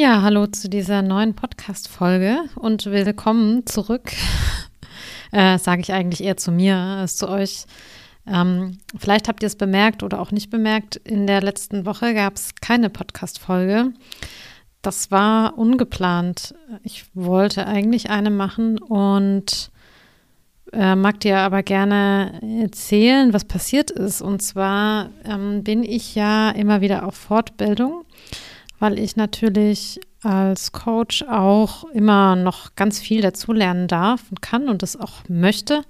Ja, 0.00 0.22
hallo 0.22 0.46
zu 0.46 0.70
dieser 0.70 1.02
neuen 1.02 1.34
Podcast-Folge 1.34 2.44
und 2.54 2.86
willkommen 2.86 3.66
zurück. 3.66 4.12
Äh, 5.32 5.58
Sage 5.58 5.82
ich 5.82 5.92
eigentlich 5.92 6.24
eher 6.24 6.36
zu 6.36 6.50
mir 6.50 6.74
als 6.74 7.16
zu 7.16 7.28
euch. 7.28 7.66
Ähm, 8.26 8.78
vielleicht 8.98 9.28
habt 9.28 9.44
ihr 9.44 9.46
es 9.46 9.54
bemerkt 9.54 10.02
oder 10.02 10.18
auch 10.18 10.32
nicht 10.32 10.50
bemerkt. 10.50 10.96
In 10.96 11.28
der 11.28 11.40
letzten 11.40 11.86
Woche 11.86 12.14
gab 12.14 12.34
es 12.34 12.56
keine 12.60 12.90
Podcast-Folge. 12.90 13.92
Das 14.82 15.12
war 15.12 15.56
ungeplant. 15.56 16.54
Ich 16.82 17.04
wollte 17.14 17.66
eigentlich 17.68 18.10
eine 18.10 18.30
machen 18.30 18.78
und 18.78 19.70
äh, 20.72 20.96
mag 20.96 21.20
dir 21.20 21.38
aber 21.38 21.62
gerne 21.62 22.40
erzählen, 22.60 23.32
was 23.32 23.44
passiert 23.44 23.92
ist. 23.92 24.22
Und 24.22 24.42
zwar 24.42 25.10
ähm, 25.24 25.62
bin 25.62 25.84
ich 25.84 26.16
ja 26.16 26.50
immer 26.50 26.80
wieder 26.80 27.06
auf 27.06 27.14
Fortbildung 27.14 28.04
weil 28.80 28.98
ich 28.98 29.14
natürlich 29.14 30.00
als 30.22 30.72
Coach 30.72 31.22
auch 31.22 31.84
immer 31.90 32.34
noch 32.34 32.74
ganz 32.74 32.98
viel 32.98 33.20
dazulernen 33.20 33.86
darf 33.86 34.22
und 34.30 34.42
kann 34.42 34.68
und 34.68 34.82
das 34.82 34.96
auch 34.96 35.28
möchte. 35.28 35.82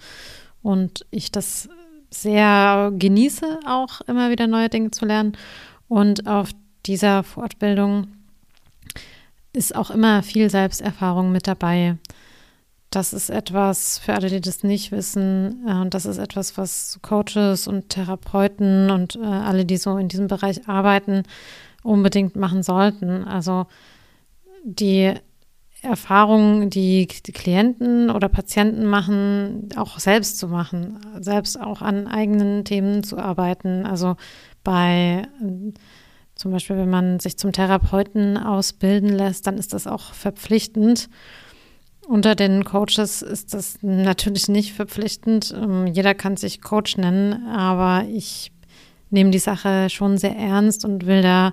Und 0.62 1.06
ich 1.10 1.32
das 1.32 1.68
sehr 2.10 2.92
genieße, 2.96 3.60
auch 3.66 4.02
immer 4.02 4.30
wieder 4.30 4.46
neue 4.46 4.68
Dinge 4.68 4.90
zu 4.90 5.06
lernen. 5.06 5.36
Und 5.88 6.26
auf 6.26 6.50
dieser 6.86 7.22
Fortbildung 7.22 8.08
ist 9.52 9.74
auch 9.74 9.90
immer 9.90 10.22
viel 10.22 10.50
Selbsterfahrung 10.50 11.32
mit 11.32 11.46
dabei. 11.46 11.96
Das 12.90 13.12
ist 13.12 13.30
etwas, 13.30 13.98
für 13.98 14.14
alle, 14.14 14.28
die 14.28 14.40
das 14.40 14.64
nicht 14.64 14.90
wissen, 14.90 15.64
äh, 15.66 15.74
und 15.74 15.94
das 15.94 16.06
ist 16.06 16.18
etwas, 16.18 16.58
was 16.58 16.98
Coaches 17.02 17.68
und 17.68 17.88
Therapeuten 17.88 18.90
und 18.90 19.14
äh, 19.14 19.24
alle, 19.24 19.64
die 19.64 19.76
so 19.76 19.96
in 19.96 20.08
diesem 20.08 20.26
Bereich 20.26 20.68
arbeiten, 20.68 21.22
unbedingt 21.82 22.36
machen 22.36 22.62
sollten. 22.62 23.24
Also 23.24 23.66
die 24.64 25.14
Erfahrungen, 25.82 26.68
die 26.68 27.06
die 27.06 27.32
Klienten 27.32 28.10
oder 28.10 28.28
Patienten 28.28 28.84
machen, 28.84 29.70
auch 29.76 29.98
selbst 29.98 30.38
zu 30.38 30.48
machen, 30.48 30.98
selbst 31.20 31.58
auch 31.58 31.80
an 31.80 32.06
eigenen 32.06 32.64
Themen 32.64 33.02
zu 33.02 33.18
arbeiten. 33.18 33.86
Also 33.86 34.16
bei 34.62 35.26
zum 36.34 36.52
Beispiel, 36.52 36.76
wenn 36.76 36.90
man 36.90 37.20
sich 37.20 37.36
zum 37.36 37.52
Therapeuten 37.52 38.36
ausbilden 38.36 39.10
lässt, 39.10 39.46
dann 39.46 39.58
ist 39.58 39.72
das 39.74 39.86
auch 39.86 40.14
verpflichtend. 40.14 41.08
Unter 42.06 42.34
den 42.34 42.64
Coaches 42.64 43.22
ist 43.22 43.54
das 43.54 43.78
natürlich 43.82 44.48
nicht 44.48 44.72
verpflichtend. 44.72 45.54
Ähm, 45.56 45.86
jeder 45.86 46.14
kann 46.14 46.36
sich 46.36 46.60
Coach 46.60 46.96
nennen, 46.96 47.46
aber 47.46 48.06
ich 48.08 48.52
nehme 49.10 49.30
die 49.30 49.38
Sache 49.38 49.90
schon 49.90 50.18
sehr 50.18 50.36
ernst 50.36 50.84
und 50.84 51.06
will 51.06 51.22
da 51.22 51.52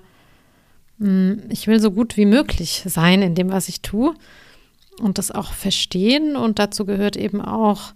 ich 0.99 1.67
will 1.67 1.79
so 1.79 1.91
gut 1.91 2.17
wie 2.17 2.25
möglich 2.25 2.83
sein 2.85 3.21
in 3.21 3.35
dem, 3.35 3.51
was 3.51 3.69
ich 3.69 3.81
tue 3.81 4.15
und 4.99 5.17
das 5.17 5.31
auch 5.31 5.53
verstehen. 5.53 6.35
Und 6.35 6.59
dazu 6.59 6.85
gehört 6.85 7.15
eben 7.15 7.41
auch, 7.41 7.93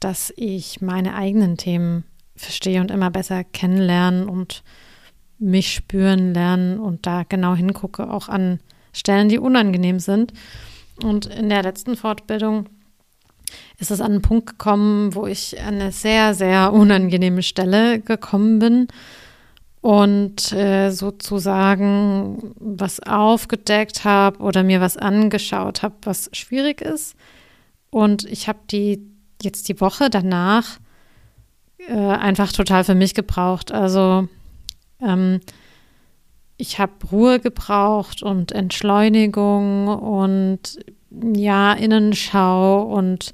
dass 0.00 0.32
ich 0.36 0.80
meine 0.80 1.14
eigenen 1.14 1.56
Themen 1.56 2.04
verstehe 2.36 2.80
und 2.80 2.90
immer 2.90 3.10
besser 3.10 3.44
kennenlernen 3.44 4.28
und 4.28 4.62
mich 5.38 5.72
spüren 5.72 6.34
lernen 6.34 6.78
und 6.78 7.06
da 7.06 7.24
genau 7.26 7.54
hingucke, 7.54 8.10
auch 8.10 8.28
an 8.28 8.60
Stellen, 8.92 9.28
die 9.28 9.38
unangenehm 9.38 9.98
sind. 9.98 10.32
Und 11.02 11.26
in 11.26 11.48
der 11.48 11.62
letzten 11.62 11.96
Fortbildung 11.96 12.68
ist 13.78 13.90
es 13.90 14.02
an 14.02 14.12
einen 14.12 14.22
Punkt 14.22 14.46
gekommen, 14.46 15.14
wo 15.14 15.26
ich 15.26 15.58
an 15.60 15.80
eine 15.80 15.92
sehr, 15.92 16.34
sehr 16.34 16.74
unangenehme 16.74 17.42
Stelle 17.42 18.00
gekommen 18.00 18.58
bin 18.58 18.88
und 19.80 20.52
äh, 20.52 20.90
sozusagen 20.90 22.54
was 22.58 23.00
aufgedeckt 23.00 24.04
habe 24.04 24.38
oder 24.40 24.62
mir 24.62 24.80
was 24.80 24.96
angeschaut 24.96 25.82
habe, 25.82 25.94
was 26.02 26.28
schwierig 26.32 26.82
ist. 26.82 27.16
Und 27.90 28.24
ich 28.24 28.46
habe 28.46 28.58
die 28.70 29.02
jetzt 29.42 29.68
die 29.68 29.80
Woche 29.80 30.10
danach 30.10 30.78
äh, 31.88 31.94
einfach 31.94 32.52
total 32.52 32.84
für 32.84 32.94
mich 32.94 33.14
gebraucht. 33.14 33.72
Also 33.72 34.28
ähm, 35.00 35.40
ich 36.58 36.78
habe 36.78 36.92
Ruhe 37.10 37.40
gebraucht 37.40 38.22
und 38.22 38.52
Entschleunigung 38.52 39.88
und 39.88 40.78
ja, 41.10 41.72
Innenschau 41.72 42.82
und 42.82 43.32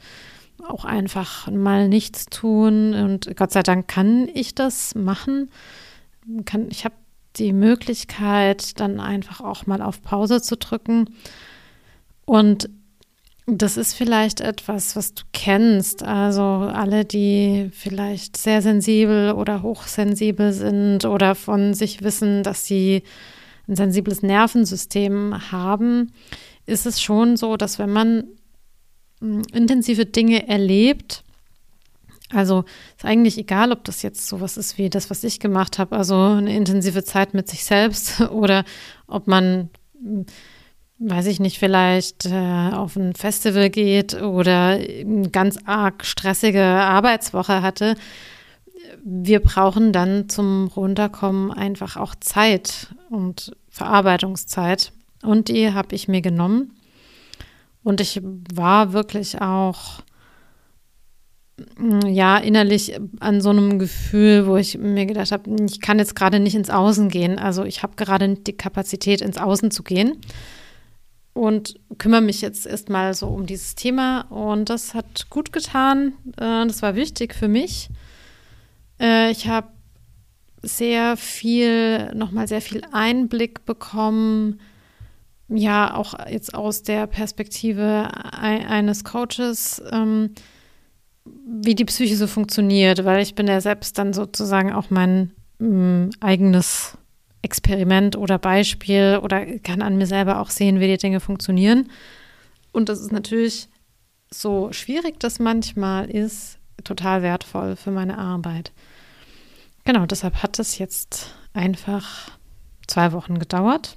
auch 0.65 0.85
einfach 0.85 1.51
mal 1.51 1.89
nichts 1.89 2.27
tun. 2.27 2.95
Und 2.95 3.37
Gott 3.37 3.51
sei 3.51 3.65
Dank 3.65 3.89
kann 3.89 4.29
ich 4.33 4.55
das 4.55 4.95
machen 4.95 5.51
kann, 6.45 6.69
ich 6.71 6.85
habe 6.85 6.95
die 7.37 7.53
Möglichkeit, 7.53 8.81
dann 8.81 9.01
einfach 9.01 9.41
auch 9.41 9.67
mal 9.67 9.83
auf 9.83 10.03
Pause 10.03 10.41
zu 10.41 10.57
drücken. 10.57 11.11
Und 12.25 12.71
das 13.47 13.77
ist 13.77 13.95
vielleicht 13.95 14.41
etwas, 14.41 14.97
was 14.97 15.15
du 15.15 15.23
kennst. 15.33 16.03
Also 16.03 16.43
alle, 16.43 17.05
die 17.05 17.71
vielleicht 17.73 18.37
sehr 18.37 18.61
sensibel 18.61 19.33
oder 19.33 19.63
hochsensibel 19.63 20.53
sind 20.53 21.05
oder 21.05 21.35
von 21.35 21.73
sich 21.73 22.03
wissen, 22.03 22.43
dass 22.43 22.65
sie 22.65 23.03
ein 23.69 23.77
sensibles 23.77 24.23
Nervensystem 24.23 25.53
haben, 25.53 26.13
ist 26.67 26.87
es 26.87 27.01
schon 27.01 27.37
so, 27.37 27.57
dass 27.57 27.79
wenn 27.79 27.93
man 27.93 28.25
hm, 29.21 29.43
intensive 29.53 30.07
Dinge 30.07 30.49
erlebt, 30.49 31.23
also 32.33 32.65
ist 32.97 33.05
eigentlich 33.05 33.39
egal, 33.39 33.73
ob 33.73 33.85
das 33.85 34.03
jetzt 34.03 34.27
sowas 34.27 34.57
ist 34.57 34.79
wie 34.79 34.91
das, 34.91 35.11
was 35.11 35.23
ich 35.23 35.39
gemacht 35.39 35.79
habe, 35.79 35.97
also 35.97 36.17
eine 36.17 36.55
intensive 36.55 37.05
Zeit 37.05 37.35
mit 37.35 37.49
sich 37.49 37.65
selbst 37.65 38.21
oder 38.31 38.65
ob 39.07 39.29
man, 39.29 39.71
weiß 40.99 41.27
ich 41.27 41.39
nicht, 41.39 41.59
vielleicht 41.59 42.27
äh, 42.27 42.71
auf 42.73 42.97
ein 42.97 43.15
Festival 43.15 43.71
geht 43.71 44.21
oder 44.21 44.71
eine 44.71 45.31
ganz 45.31 45.59
arg 45.65 46.05
stressige 46.05 46.65
Arbeitswoche 46.65 47.63
hatte. 47.63 47.95
Wir 49.05 49.41
brauchen 49.41 49.93
dann 49.93 50.29
zum 50.29 50.67
Runterkommen 50.69 51.53
einfach 51.53 51.97
auch 51.97 52.15
Zeit 52.17 52.89
und 53.09 53.53
Verarbeitungszeit. 53.69 54.93
Und 55.23 55.49
die 55.49 55.73
habe 55.73 55.95
ich 55.95 56.09
mir 56.09 56.23
genommen. 56.23 56.73
Und 57.83 58.01
ich 58.01 58.21
war 58.23 58.93
wirklich 58.93 59.41
auch 59.41 60.01
ja, 62.07 62.37
innerlich 62.37 62.99
an 63.21 63.41
so 63.41 63.51
einem 63.51 63.79
Gefühl, 63.79 64.47
wo 64.47 64.57
ich 64.57 64.77
mir 64.77 65.07
gedacht 65.07 65.33
habe, 65.33 65.51
ich 65.65 65.81
kann 65.81 65.99
jetzt 65.99 66.15
gerade 66.15 66.39
nicht 66.39 66.55
ins 66.55 66.71
Außen 66.71 67.09
gehen. 67.09 67.39
Also 67.39 67.65
ich 67.65 67.83
habe 67.83 67.97
gerade 67.97 68.29
nicht 68.29 68.47
die 68.47 68.57
Kapazität, 68.57 69.23
ins 69.23 69.39
Außen 69.39 69.71
zu 69.71 69.83
gehen. 69.83 70.19
Und 71.33 71.79
kümmere 71.99 72.23
mich 72.23 72.41
jetzt 72.41 72.67
erstmal 72.67 73.13
so 73.15 73.29
um 73.29 73.47
dieses 73.47 73.75
Thema. 73.75 74.23
Und 74.31 74.69
das 74.71 74.95
hat 74.95 75.29
gut 75.31 75.53
getan. 75.53 76.15
Äh, 76.37 76.67
das 76.67 76.83
war 76.83 76.95
wichtig 76.95 77.35
für 77.35 77.49
mich. 77.49 77.89
Äh, 79.01 79.31
ich 79.31 79.49
habe 79.49 79.69
sehr 80.63 81.17
viel, 81.17 82.15
nochmal 82.15 82.49
sehr 82.49 82.61
viel 82.61 82.83
Einblick 82.93 83.65
bekommen. 83.65 84.61
Ja, 85.49 85.95
auch 85.95 86.15
jetzt 86.29 86.55
aus 86.55 86.83
der 86.83 87.07
Perspektive 87.07 88.09
eines 88.33 89.05
Coaches. 89.05 89.83
Wie 91.47 91.75
die 91.75 91.85
Psyche 91.85 92.17
so 92.17 92.27
funktioniert, 92.27 93.05
weil 93.05 93.23
ich 93.23 93.35
bin 93.35 93.47
ja 93.47 93.61
selbst 93.61 93.99
dann 93.99 94.13
sozusagen 94.13 94.73
auch 94.73 94.91
mein 94.91 95.33
mh, 95.59 95.69
mm, 95.69 96.11
eigenes 96.21 96.99
Experiment 97.43 98.17
oder 98.17 98.39
Beispiel 98.39 99.21
oder 99.23 99.47
kann 99.59 99.83
an 99.83 99.97
mir 99.97 100.07
selber 100.07 100.41
auch 100.41 100.51
sehen, 100.51 100.81
wie 100.81 100.89
die 100.89 100.97
Dinge 100.97 101.21
funktionieren. 101.21 101.91
Und 102.73 102.89
das 102.89 103.01
ist 103.01 103.13
natürlich 103.13 103.69
so 104.31 104.73
schwierig 104.73 105.21
das 105.21 105.39
manchmal 105.39 106.11
ist, 106.11 106.59
total 106.85 107.23
wertvoll 107.23 107.77
für 107.77 107.91
meine 107.91 108.19
Arbeit. 108.19 108.73
Genau, 109.85 110.05
deshalb 110.07 110.43
hat 110.43 110.59
es 110.59 110.79
jetzt 110.79 111.35
einfach 111.53 112.33
zwei 112.87 113.13
Wochen 113.13 113.39
gedauert, 113.39 113.97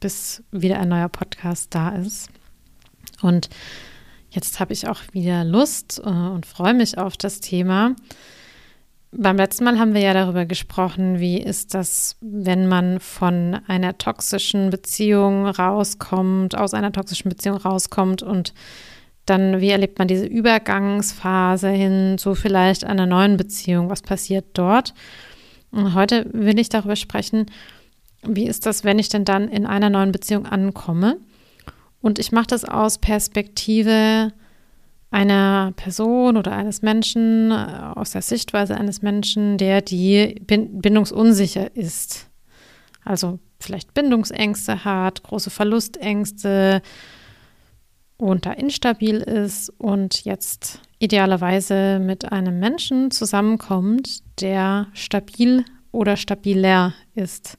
bis 0.00 0.42
wieder 0.50 0.80
ein 0.80 0.88
neuer 0.88 1.08
Podcast 1.08 1.74
da 1.74 1.90
ist. 1.90 2.28
Und 3.22 3.48
Jetzt 4.36 4.60
habe 4.60 4.74
ich 4.74 4.86
auch 4.86 5.00
wieder 5.12 5.44
Lust 5.44 5.98
äh, 6.04 6.08
und 6.10 6.44
freue 6.44 6.74
mich 6.74 6.98
auf 6.98 7.16
das 7.16 7.40
Thema. 7.40 7.96
Beim 9.10 9.38
letzten 9.38 9.64
Mal 9.64 9.78
haben 9.78 9.94
wir 9.94 10.02
ja 10.02 10.12
darüber 10.12 10.44
gesprochen, 10.44 11.20
wie 11.20 11.38
ist 11.38 11.72
das, 11.72 12.16
wenn 12.20 12.68
man 12.68 13.00
von 13.00 13.58
einer 13.66 13.96
toxischen 13.96 14.68
Beziehung 14.68 15.46
rauskommt, 15.46 16.54
aus 16.54 16.74
einer 16.74 16.92
toxischen 16.92 17.30
Beziehung 17.30 17.56
rauskommt 17.56 18.22
und 18.22 18.52
dann, 19.24 19.62
wie 19.62 19.70
erlebt 19.70 19.98
man 19.98 20.06
diese 20.06 20.26
Übergangsphase 20.26 21.70
hin 21.70 22.18
zu 22.18 22.34
vielleicht 22.34 22.84
einer 22.84 23.06
neuen 23.06 23.38
Beziehung? 23.38 23.88
Was 23.88 24.02
passiert 24.02 24.44
dort? 24.52 24.92
Und 25.70 25.94
heute 25.94 26.26
will 26.32 26.58
ich 26.58 26.68
darüber 26.68 26.94
sprechen, 26.94 27.46
wie 28.22 28.46
ist 28.46 28.66
das, 28.66 28.84
wenn 28.84 28.98
ich 28.98 29.08
denn 29.08 29.24
dann 29.24 29.48
in 29.48 29.64
einer 29.64 29.88
neuen 29.88 30.12
Beziehung 30.12 30.44
ankomme? 30.44 31.16
Und 32.00 32.18
ich 32.18 32.32
mache 32.32 32.46
das 32.48 32.64
aus 32.64 32.98
Perspektive 32.98 34.32
einer 35.10 35.72
Person 35.76 36.36
oder 36.36 36.52
eines 36.52 36.82
Menschen, 36.82 37.50
äh, 37.50 37.92
aus 37.94 38.10
der 38.10 38.22
Sichtweise 38.22 38.76
eines 38.76 39.02
Menschen, 39.02 39.56
der 39.58 39.80
die 39.80 40.40
bindungsunsicher 40.46 41.74
ist. 41.76 42.28
Also 43.04 43.38
vielleicht 43.60 43.94
Bindungsängste 43.94 44.84
hat, 44.84 45.22
große 45.22 45.50
Verlustängste 45.50 46.82
und 48.18 48.46
da 48.46 48.52
instabil 48.52 49.16
ist 49.16 49.70
und 49.78 50.24
jetzt 50.24 50.80
idealerweise 50.98 51.98
mit 51.98 52.32
einem 52.32 52.58
Menschen 52.58 53.10
zusammenkommt, 53.10 54.22
der 54.40 54.88
stabil 54.94 55.64
oder 55.92 56.16
stabiler 56.16 56.94
ist. 57.14 57.58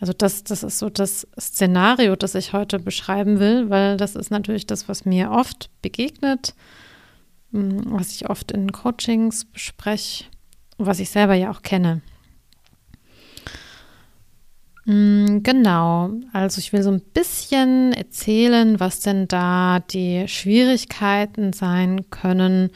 Also 0.00 0.12
das, 0.12 0.44
das 0.44 0.62
ist 0.62 0.78
so 0.78 0.90
das 0.90 1.26
Szenario, 1.38 2.14
das 2.14 2.34
ich 2.34 2.52
heute 2.52 2.78
beschreiben 2.78 3.40
will, 3.40 3.68
weil 3.68 3.96
das 3.96 4.14
ist 4.14 4.30
natürlich 4.30 4.66
das, 4.66 4.88
was 4.88 5.04
mir 5.04 5.30
oft 5.30 5.70
begegnet, 5.82 6.54
hm, 7.52 7.82
was 7.86 8.12
ich 8.12 8.30
oft 8.30 8.52
in 8.52 8.70
Coachings 8.70 9.44
bespreche 9.44 10.24
und 10.76 10.86
was 10.86 11.00
ich 11.00 11.10
selber 11.10 11.34
ja 11.34 11.50
auch 11.50 11.62
kenne. 11.62 12.00
Hm, 14.84 15.42
genau, 15.42 16.12
also 16.32 16.60
ich 16.60 16.72
will 16.72 16.82
so 16.82 16.90
ein 16.90 17.02
bisschen 17.02 17.92
erzählen, 17.92 18.80
was 18.80 19.00
denn 19.00 19.28
da 19.28 19.80
die 19.80 20.26
Schwierigkeiten 20.28 21.52
sein 21.52 22.08
können, 22.08 22.70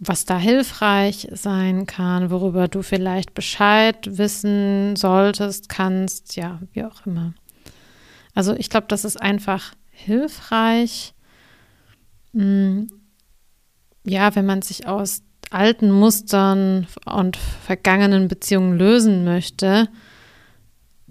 was 0.00 0.24
da 0.24 0.38
hilfreich 0.38 1.28
sein 1.30 1.86
kann, 1.86 2.30
worüber 2.30 2.68
du 2.68 2.82
vielleicht 2.82 3.34
Bescheid 3.34 3.98
wissen 4.16 4.96
solltest, 4.96 5.68
kannst, 5.68 6.36
ja, 6.36 6.58
wie 6.72 6.84
auch 6.84 7.04
immer. 7.04 7.34
Also 8.34 8.54
ich 8.54 8.70
glaube, 8.70 8.86
das 8.88 9.04
ist 9.04 9.20
einfach 9.20 9.74
hilfreich, 9.90 11.12
hm, 12.32 12.88
ja, 14.04 14.34
wenn 14.34 14.46
man 14.46 14.62
sich 14.62 14.86
aus 14.86 15.22
alten 15.50 15.90
Mustern 15.90 16.86
und 17.04 17.36
vergangenen 17.36 18.28
Beziehungen 18.28 18.78
lösen 18.78 19.24
möchte, 19.24 19.88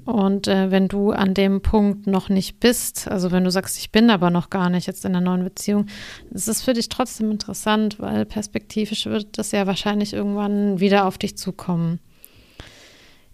und 0.09 0.47
äh, 0.47 0.71
wenn 0.71 0.87
du 0.87 1.11
an 1.11 1.35
dem 1.35 1.61
Punkt 1.61 2.07
noch 2.07 2.29
nicht 2.29 2.59
bist, 2.59 3.07
also 3.07 3.31
wenn 3.31 3.43
du 3.43 3.51
sagst, 3.51 3.77
ich 3.77 3.91
bin 3.91 4.09
aber 4.09 4.31
noch 4.31 4.49
gar 4.49 4.69
nicht 4.69 4.87
jetzt 4.87 5.05
in 5.05 5.15
einer 5.15 5.21
neuen 5.23 5.43
Beziehung, 5.43 5.85
ist 6.31 6.47
es 6.47 6.63
für 6.63 6.73
dich 6.73 6.89
trotzdem 6.89 7.29
interessant, 7.29 7.99
weil 7.99 8.25
perspektivisch 8.25 9.05
wird 9.05 9.37
das 9.37 9.51
ja 9.51 9.67
wahrscheinlich 9.67 10.13
irgendwann 10.13 10.79
wieder 10.79 11.05
auf 11.05 11.19
dich 11.19 11.37
zukommen. 11.37 11.99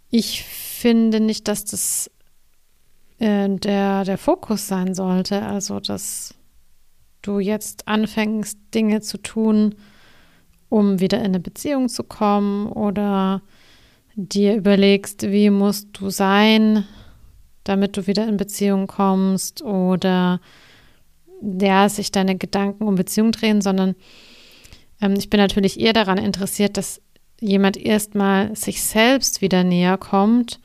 Ich 0.10 0.44
finde 0.44 1.22
nicht, 1.22 1.48
dass 1.48 1.63
das 1.63 2.12
äh, 3.19 3.48
der, 3.50 4.04
der 4.04 4.18
Fokus 4.18 4.68
sein 4.68 4.94
sollte, 4.94 5.44
also 5.44 5.80
dass 5.80 6.36
du 7.22 7.39
jetzt 7.39 7.88
anfängst, 7.88 8.60
Dinge 8.74 9.00
zu 9.00 9.18
tun, 9.18 9.75
um 10.68 11.00
wieder 11.00 11.19
in 11.19 11.25
eine 11.25 11.39
Beziehung 11.39 11.88
zu 11.88 12.04
kommen 12.04 12.68
oder 12.68 13.42
dir 14.15 14.56
überlegst, 14.56 15.23
wie 15.31 15.50
musst 15.50 15.89
du 15.94 16.09
sein, 16.09 16.85
damit 17.63 17.97
du 17.97 18.07
wieder 18.07 18.27
in 18.27 18.38
Beziehung 18.38 18.88
kommst 18.88 19.62
oder 19.62 20.39
ja, 21.41 21.89
sich 21.89 22.12
deine 22.12 22.38
Gedanken 22.38 22.88
um 22.88 22.95
Beziehung 22.95 23.31
drehen, 23.31 23.62
sondern 23.62 23.95
ähm, 25.01 25.15
ich 25.17 25.29
bin 25.29 25.39
natürlich 25.39 25.79
eher 25.79 25.94
daran 25.94 26.17
interessiert, 26.17 26.77
dass 26.77 27.01
jemand 27.41 27.77
erstmal 27.77 28.56
sich 28.56 28.81
selbst 28.81 29.41
wieder 29.41 29.63
näher 29.63 29.97
kommt 29.97 30.59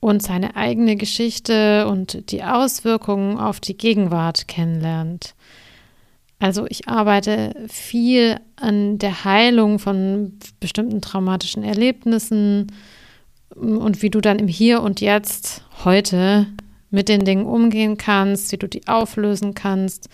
und 0.00 0.22
seine 0.22 0.54
eigene 0.54 0.96
Geschichte 0.96 1.88
und 1.88 2.30
die 2.30 2.44
Auswirkungen 2.44 3.36
auf 3.36 3.58
die 3.58 3.76
Gegenwart 3.76 4.46
kennenlernt. 4.46 5.34
Also 6.38 6.66
ich 6.68 6.88
arbeite 6.88 7.54
viel 7.68 8.38
an 8.56 8.98
der 8.98 9.24
Heilung 9.24 9.78
von 9.78 10.38
bestimmten 10.60 11.00
traumatischen 11.00 11.64
Erlebnissen 11.64 12.72
und 13.54 14.02
wie 14.02 14.10
du 14.10 14.20
dann 14.20 14.38
im 14.38 14.46
Hier 14.46 14.82
und 14.82 15.00
Jetzt 15.00 15.64
heute 15.84 16.46
mit 16.90 17.08
den 17.08 17.24
Dingen 17.24 17.44
umgehen 17.44 17.96
kannst, 17.96 18.52
wie 18.52 18.56
du 18.56 18.68
die 18.68 18.86
auflösen 18.86 19.54
kannst, 19.54 20.08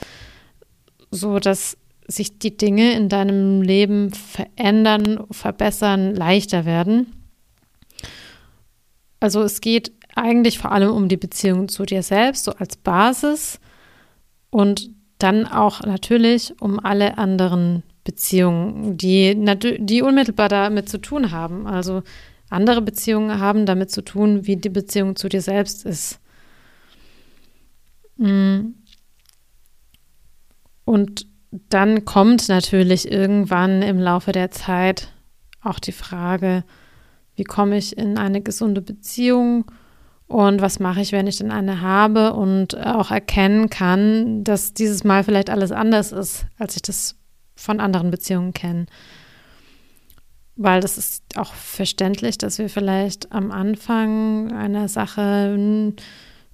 so 1.10 1.38
dass 1.38 1.76
sich 2.06 2.38
die 2.38 2.56
Dinge 2.56 2.92
in 2.92 3.08
deinem 3.08 3.62
Leben 3.62 4.12
verändern, 4.12 5.24
verbessern, 5.30 6.14
leichter 6.14 6.64
werden. 6.64 7.12
Also 9.20 9.42
es 9.42 9.60
geht 9.60 9.92
eigentlich 10.14 10.58
vor 10.58 10.72
allem 10.72 10.90
um 10.90 11.08
die 11.08 11.16
Beziehung 11.16 11.68
zu 11.68 11.84
dir 11.84 12.02
selbst, 12.02 12.44
so 12.44 12.52
als 12.52 12.76
Basis. 12.76 13.58
Und 14.50 14.90
dann 15.18 15.46
auch 15.46 15.82
natürlich 15.82 16.54
um 16.60 16.80
alle 16.80 17.18
anderen 17.18 17.82
Beziehungen, 18.04 18.96
die, 18.96 19.34
die 19.78 20.02
unmittelbar 20.02 20.48
damit 20.48 20.88
zu 20.88 20.98
tun 20.98 21.30
haben. 21.30 21.66
Also 21.66 22.02
andere 22.50 22.82
Beziehungen 22.82 23.40
haben 23.40 23.66
damit 23.66 23.90
zu 23.90 24.02
tun, 24.02 24.46
wie 24.46 24.56
die 24.56 24.68
Beziehung 24.68 25.16
zu 25.16 25.28
dir 25.28 25.40
selbst 25.40 25.86
ist. 25.86 26.20
Mm. 28.16 28.74
Und 30.84 31.26
dann 31.70 32.04
kommt 32.04 32.48
natürlich 32.48 33.10
irgendwann 33.10 33.82
im 33.82 33.98
Laufe 33.98 34.32
der 34.32 34.50
Zeit 34.50 35.12
auch 35.62 35.78
die 35.78 35.92
Frage, 35.92 36.64
wie 37.36 37.44
komme 37.44 37.78
ich 37.78 37.96
in 37.96 38.18
eine 38.18 38.42
gesunde 38.42 38.82
Beziehung 38.82 39.64
und 40.34 40.60
was 40.60 40.80
mache 40.80 41.00
ich, 41.00 41.12
wenn 41.12 41.28
ich 41.28 41.36
denn 41.36 41.52
eine 41.52 41.80
habe 41.80 42.32
und 42.32 42.76
auch 42.76 43.12
erkennen 43.12 43.70
kann, 43.70 44.42
dass 44.42 44.74
dieses 44.74 45.04
Mal 45.04 45.22
vielleicht 45.22 45.48
alles 45.48 45.70
anders 45.70 46.10
ist, 46.10 46.46
als 46.58 46.74
ich 46.74 46.82
das 46.82 47.14
von 47.54 47.78
anderen 47.78 48.10
Beziehungen 48.10 48.52
kenne. 48.52 48.86
Weil 50.56 50.80
das 50.80 50.98
ist 50.98 51.22
auch 51.36 51.54
verständlich, 51.54 52.36
dass 52.36 52.58
wir 52.58 52.68
vielleicht 52.68 53.30
am 53.30 53.52
Anfang 53.52 54.50
einer 54.50 54.88
Sache 54.88 55.56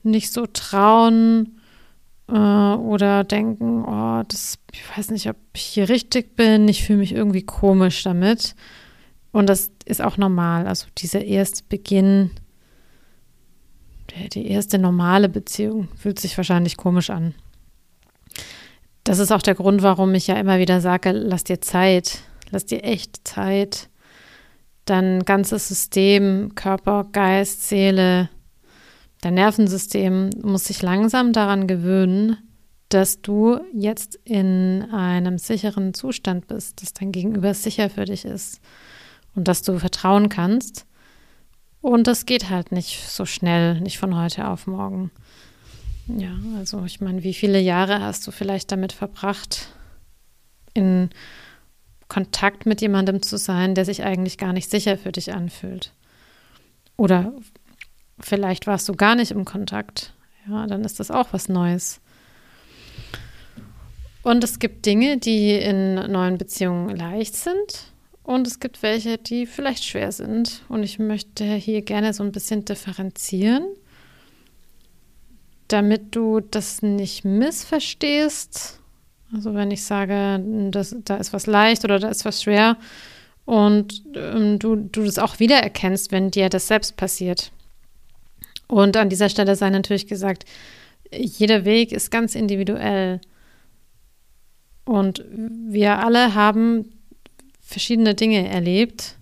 nicht 0.03 0.31
so 0.31 0.45
trauen 0.45 1.59
äh, 2.29 2.35
oder 2.35 3.25
denken, 3.25 3.87
oh, 3.87 4.25
das, 4.29 4.59
ich 4.73 4.83
weiß 4.95 5.11
nicht, 5.11 5.27
ob 5.31 5.37
ich 5.55 5.63
hier 5.63 5.89
richtig 5.89 6.37
bin, 6.37 6.69
ich 6.69 6.85
fühle 6.85 6.99
mich 6.99 7.15
irgendwie 7.15 7.47
komisch 7.47 8.03
damit. 8.03 8.55
Und 9.33 9.49
das 9.49 9.71
ist 9.87 10.03
auch 10.03 10.19
normal. 10.19 10.67
Also 10.67 10.87
dieser 10.99 11.25
erste 11.25 11.65
Beginn 11.67 12.33
die 14.33 14.49
erste 14.49 14.79
normale 14.79 15.29
Beziehung 15.29 15.89
fühlt 15.97 16.19
sich 16.19 16.37
wahrscheinlich 16.37 16.77
komisch 16.77 17.11
an. 17.11 17.35
Das 19.05 19.19
ist 19.19 19.33
auch 19.33 19.43
der 19.43 19.55
Grund, 19.55 19.83
warum 19.83 20.15
ich 20.15 20.27
ja 20.27 20.37
immer 20.37 20.59
wieder 20.59 20.81
sage, 20.81 21.13
lass 21.13 21.45
dir 21.45 21.61
Zeit, 21.61 22.21
lass 22.51 22.67
dir 22.67 22.85
echt 22.85 23.27
Zeit. 23.27 23.89
Dein 24.85 25.25
ganzes 25.25 25.69
System, 25.69 26.55
Körper, 26.55 27.07
Geist, 27.13 27.69
Seele, 27.69 28.29
dein 29.21 29.35
Nervensystem 29.35 30.31
muss 30.43 30.65
sich 30.65 30.83
langsam 30.83 31.33
daran 31.33 31.67
gewöhnen, 31.67 32.37
dass 32.89 33.23
du 33.23 33.61
jetzt 33.73 34.19
in 34.25 34.85
einem 34.93 35.39
sicheren 35.39 35.95
Zustand 35.95 36.49
bist, 36.49 36.83
dass 36.83 36.93
dein 36.93 37.13
Gegenüber 37.13 37.55
sicher 37.55 37.89
für 37.89 38.05
dich 38.05 38.25
ist 38.25 38.61
und 39.35 39.47
dass 39.47 39.63
du 39.63 39.79
vertrauen 39.79 40.29
kannst 40.29 40.87
und 41.83 42.07
das 42.07 42.27
geht 42.27 42.51
halt 42.51 42.73
nicht 42.73 43.09
so 43.09 43.25
schnell, 43.25 43.81
nicht 43.81 43.99
von 43.99 44.17
heute 44.17 44.49
auf 44.49 44.67
morgen. 44.67 45.11
Ja, 46.07 46.33
also 46.59 46.85
ich 46.85 47.01
meine, 47.01 47.23
wie 47.23 47.35
viele 47.35 47.61
Jahre 47.61 48.01
hast 48.01 48.27
du 48.27 48.31
vielleicht 48.31 48.73
damit 48.73 48.93
verbracht, 48.93 49.69
in 50.75 51.11
Kontakt 52.09 52.67
mit 52.67 52.81
jemandem 52.81 53.23
zu 53.23 53.39
sein, 53.39 53.75
der 53.75 53.85
sich 53.85 54.05
eigentlich 54.05 54.37
gar 54.37 54.53
nicht 54.53 54.71
sicher 54.71 54.99
für 54.99 55.13
dich 55.13 55.33
anfühlt? 55.33 55.93
Oder 56.97 57.33
vielleicht 58.19 58.67
warst 58.67 58.89
du 58.89 58.95
gar 58.95 59.15
nicht 59.15 59.31
im 59.31 59.45
Kontakt. 59.45 60.13
Ja, 60.49 60.67
dann 60.67 60.85
ist 60.85 61.01
das 61.01 61.11
auch 61.11 61.29
was 61.33 61.49
Neues. 61.49 62.01
Und 64.23 64.45
es 64.45 64.59
gibt 64.59 64.85
Dinge, 64.85 65.17
die 65.17 65.53
in 65.53 65.95
neuen 65.95 66.37
Beziehungen 66.37 66.95
leicht 66.95 67.37
sind 67.37 67.90
und 68.31 68.47
es 68.47 68.61
gibt 68.61 68.85
welche, 68.85 69.19
die 69.19 69.45
vielleicht 69.45 69.85
schwer 69.85 70.13
sind. 70.13 70.63
Und 70.69 70.85
ich 70.85 71.01
möchte 71.01 71.45
hier 71.45 71.83
gerne 71.83 72.15
so 72.15 72.23
ein 72.23 72.31
bisschen 72.31 72.65
differenzieren, 72.65 73.65
damit 75.67 76.15
du 76.15 76.39
das 76.39 76.81
nicht 76.81 77.25
missverstehst. 77.25 78.79
Also 79.35 79.55
wenn 79.55 79.73
ich 79.73 79.83
sage, 79.85 80.41
das, 80.71 80.95
da 81.05 81.17
ist 81.17 81.33
was 81.33 81.49
leicht 81.49 81.85
oder 81.85 81.99
da 81.99 82.09
ist 82.09 82.25
was 82.25 82.43
schwer 82.43 82.77
und 83.47 84.05
ähm, 84.15 84.61
du, 84.61 84.77
du 84.77 85.03
das 85.03 85.19
auch 85.19 85.41
wiedererkennst, 85.41 86.13
wenn 86.13 86.31
dir 86.31 86.49
das 86.49 86.69
selbst 86.69 86.97
passiert. 86.97 87.51
Und 88.69 88.97
an 88.97 89.09
dieser 89.09 89.29
Stelle 89.29 89.57
sei 89.57 89.71
natürlich 89.71 90.07
gesagt, 90.07 90.45
jeder 91.13 91.65
Weg 91.65 91.91
ist 91.91 92.13
ganz 92.13 92.37
individuell. 92.37 93.21
Und 94.85 95.25
wir 95.29 95.99
alle 95.99 96.37
haben 96.37 96.93
verschiedene 97.71 98.15
Dinge 98.15 98.49
erlebt. 98.49 99.17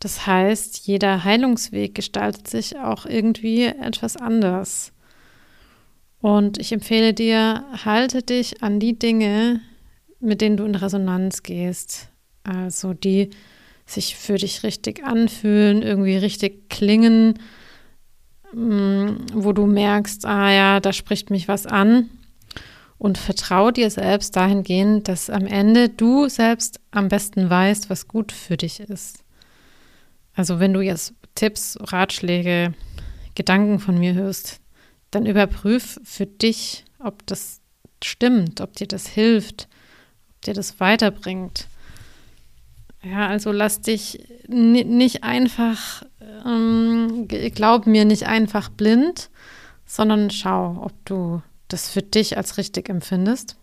Das 0.00 0.26
heißt, 0.26 0.86
jeder 0.86 1.24
Heilungsweg 1.24 1.94
gestaltet 1.94 2.48
sich 2.48 2.78
auch 2.78 3.06
irgendwie 3.06 3.64
etwas 3.64 4.16
anders. 4.16 4.92
Und 6.20 6.58
ich 6.58 6.72
empfehle 6.72 7.14
dir, 7.14 7.64
halte 7.84 8.22
dich 8.22 8.62
an 8.62 8.80
die 8.80 8.98
Dinge, 8.98 9.60
mit 10.18 10.40
denen 10.40 10.56
du 10.56 10.64
in 10.64 10.74
Resonanz 10.74 11.42
gehst. 11.42 12.08
Also 12.42 12.92
die 12.92 13.30
sich 13.86 14.16
für 14.16 14.36
dich 14.36 14.62
richtig 14.62 15.04
anfühlen, 15.04 15.82
irgendwie 15.82 16.16
richtig 16.16 16.68
klingen. 16.68 17.38
mm, 18.52 19.10
wo 19.34 19.52
du 19.52 19.66
merkst, 19.66 20.24
ah 20.26 20.50
ja, 20.52 20.80
da 20.80 20.92
spricht 20.92 21.30
mich 21.30 21.46
was 21.46 21.66
an. 21.66 22.10
Und 23.00 23.16
vertrau 23.16 23.70
dir 23.70 23.88
selbst 23.90 24.36
dahingehend, 24.36 25.08
dass 25.08 25.30
am 25.30 25.46
Ende 25.46 25.88
du 25.88 26.28
selbst 26.28 26.80
am 26.90 27.08
besten 27.08 27.48
weißt, 27.48 27.88
was 27.88 28.08
gut 28.08 28.30
für 28.30 28.58
dich 28.58 28.78
ist. 28.78 29.24
Also 30.34 30.60
wenn 30.60 30.74
du 30.74 30.82
jetzt 30.82 31.14
Tipps, 31.34 31.78
Ratschläge, 31.80 32.74
Gedanken 33.34 33.78
von 33.78 33.98
mir 33.98 34.12
hörst, 34.12 34.60
dann 35.10 35.24
überprüf 35.24 35.98
für 36.04 36.26
dich, 36.26 36.84
ob 37.02 37.26
das 37.26 37.62
stimmt, 38.04 38.60
ob 38.60 38.76
dir 38.76 38.86
das 38.86 39.06
hilft, 39.06 39.68
ob 40.28 40.42
dir 40.42 40.52
das 40.52 40.78
weiterbringt. 40.78 41.68
Ja, 43.02 43.28
also 43.28 43.50
lass 43.50 43.80
dich 43.80 44.26
nicht 44.46 45.24
einfach, 45.24 46.02
ähm, 46.44 47.28
glaub 47.28 47.86
mir 47.86 48.04
nicht 48.04 48.26
einfach 48.26 48.68
blind, 48.68 49.30
sondern 49.86 50.30
schau, 50.30 50.82
ob 50.82 50.92
du 51.06 51.40
das 51.72 51.88
für 51.88 52.02
dich 52.02 52.36
als 52.36 52.58
richtig 52.58 52.88
empfindest. 52.88 53.56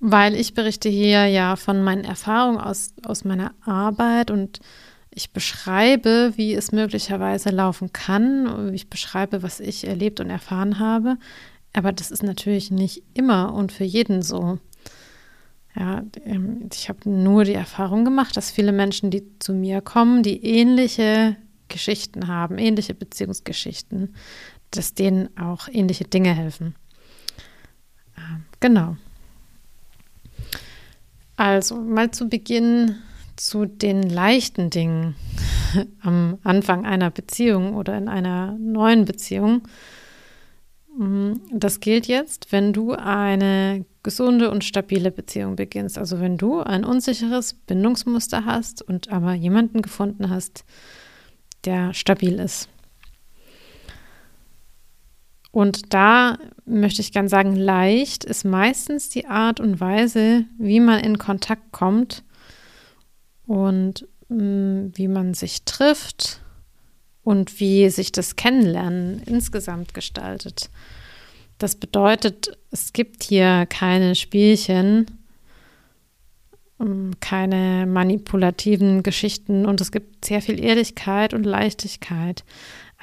Weil 0.00 0.34
ich 0.34 0.54
berichte 0.54 0.88
hier 0.88 1.26
ja 1.26 1.56
von 1.56 1.82
meinen 1.82 2.04
Erfahrungen 2.04 2.58
aus, 2.58 2.92
aus 3.04 3.24
meiner 3.24 3.54
Arbeit 3.64 4.30
und 4.30 4.60
ich 5.10 5.32
beschreibe, 5.32 6.32
wie 6.36 6.54
es 6.54 6.72
möglicherweise 6.72 7.50
laufen 7.50 7.92
kann. 7.92 8.74
Ich 8.74 8.90
beschreibe, 8.90 9.42
was 9.42 9.60
ich 9.60 9.86
erlebt 9.86 10.18
und 10.18 10.28
erfahren 10.28 10.80
habe. 10.80 11.16
Aber 11.72 11.92
das 11.92 12.10
ist 12.10 12.22
natürlich 12.22 12.70
nicht 12.70 13.02
immer 13.14 13.54
und 13.54 13.72
für 13.72 13.84
jeden 13.84 14.22
so. 14.22 14.58
Ja, 15.76 16.04
ähm, 16.24 16.68
ich 16.72 16.88
habe 16.88 17.08
nur 17.08 17.44
die 17.44 17.54
Erfahrung 17.54 18.04
gemacht, 18.04 18.36
dass 18.36 18.50
viele 18.50 18.72
Menschen, 18.72 19.10
die 19.10 19.24
zu 19.38 19.52
mir 19.52 19.80
kommen, 19.80 20.22
die 20.22 20.44
ähnliche 20.44 21.36
Geschichten 21.68 22.28
haben, 22.28 22.58
ähnliche 22.58 22.94
Beziehungsgeschichten, 22.94 24.14
dass 24.76 24.94
denen 24.94 25.36
auch 25.36 25.68
ähnliche 25.68 26.04
Dinge 26.04 26.34
helfen. 26.34 26.74
Ähm, 28.16 28.44
genau. 28.60 28.96
Also 31.36 31.76
mal 31.76 32.10
zu 32.10 32.28
Beginn 32.28 32.96
zu 33.36 33.66
den 33.66 34.02
leichten 34.02 34.70
Dingen 34.70 35.16
am 36.02 36.38
Anfang 36.44 36.86
einer 36.86 37.10
Beziehung 37.10 37.74
oder 37.74 37.98
in 37.98 38.08
einer 38.08 38.52
neuen 38.58 39.04
Beziehung. 39.04 39.62
Mm, 40.96 41.34
das 41.52 41.80
gilt 41.80 42.06
jetzt, 42.06 42.52
wenn 42.52 42.72
du 42.72 42.92
eine 42.92 43.84
gesunde 44.04 44.50
und 44.50 44.62
stabile 44.62 45.10
Beziehung 45.10 45.56
beginnst. 45.56 45.98
Also 45.98 46.20
wenn 46.20 46.36
du 46.36 46.60
ein 46.60 46.84
unsicheres 46.84 47.54
Bindungsmuster 47.54 48.44
hast 48.44 48.82
und 48.82 49.10
aber 49.10 49.34
jemanden 49.34 49.82
gefunden 49.82 50.30
hast, 50.30 50.64
der 51.64 51.94
stabil 51.94 52.38
ist. 52.38 52.68
Und 55.54 55.94
da 55.94 56.36
möchte 56.64 57.00
ich 57.00 57.12
gern 57.12 57.28
sagen, 57.28 57.54
leicht 57.54 58.24
ist 58.24 58.44
meistens 58.44 59.08
die 59.08 59.26
Art 59.26 59.60
und 59.60 59.78
Weise, 59.78 60.46
wie 60.58 60.80
man 60.80 60.98
in 60.98 61.16
Kontakt 61.16 61.70
kommt 61.70 62.24
und 63.46 64.04
mh, 64.30 64.42
mm, 64.42 64.92
wie 64.94 65.06
man 65.06 65.32
sich 65.32 65.64
trifft 65.64 66.40
und 67.22 67.60
wie 67.60 67.88
sich 67.88 68.10
das 68.10 68.34
Kennenlernen 68.34 69.22
insgesamt 69.26 69.94
gestaltet. 69.94 70.70
Das 71.58 71.76
bedeutet, 71.76 72.58
es 72.72 72.92
gibt 72.92 73.22
hier 73.22 73.64
keine 73.66 74.16
Spielchen, 74.16 75.06
ähm, 76.80 77.12
keine 77.20 77.86
manipulativen 77.86 79.04
Geschichten 79.04 79.66
und 79.66 79.80
es 79.80 79.92
gibt 79.92 80.24
sehr 80.24 80.42
viel 80.42 80.58
Ehrlichkeit 80.58 81.32
und 81.32 81.44
Leichtigkeit. 81.44 82.42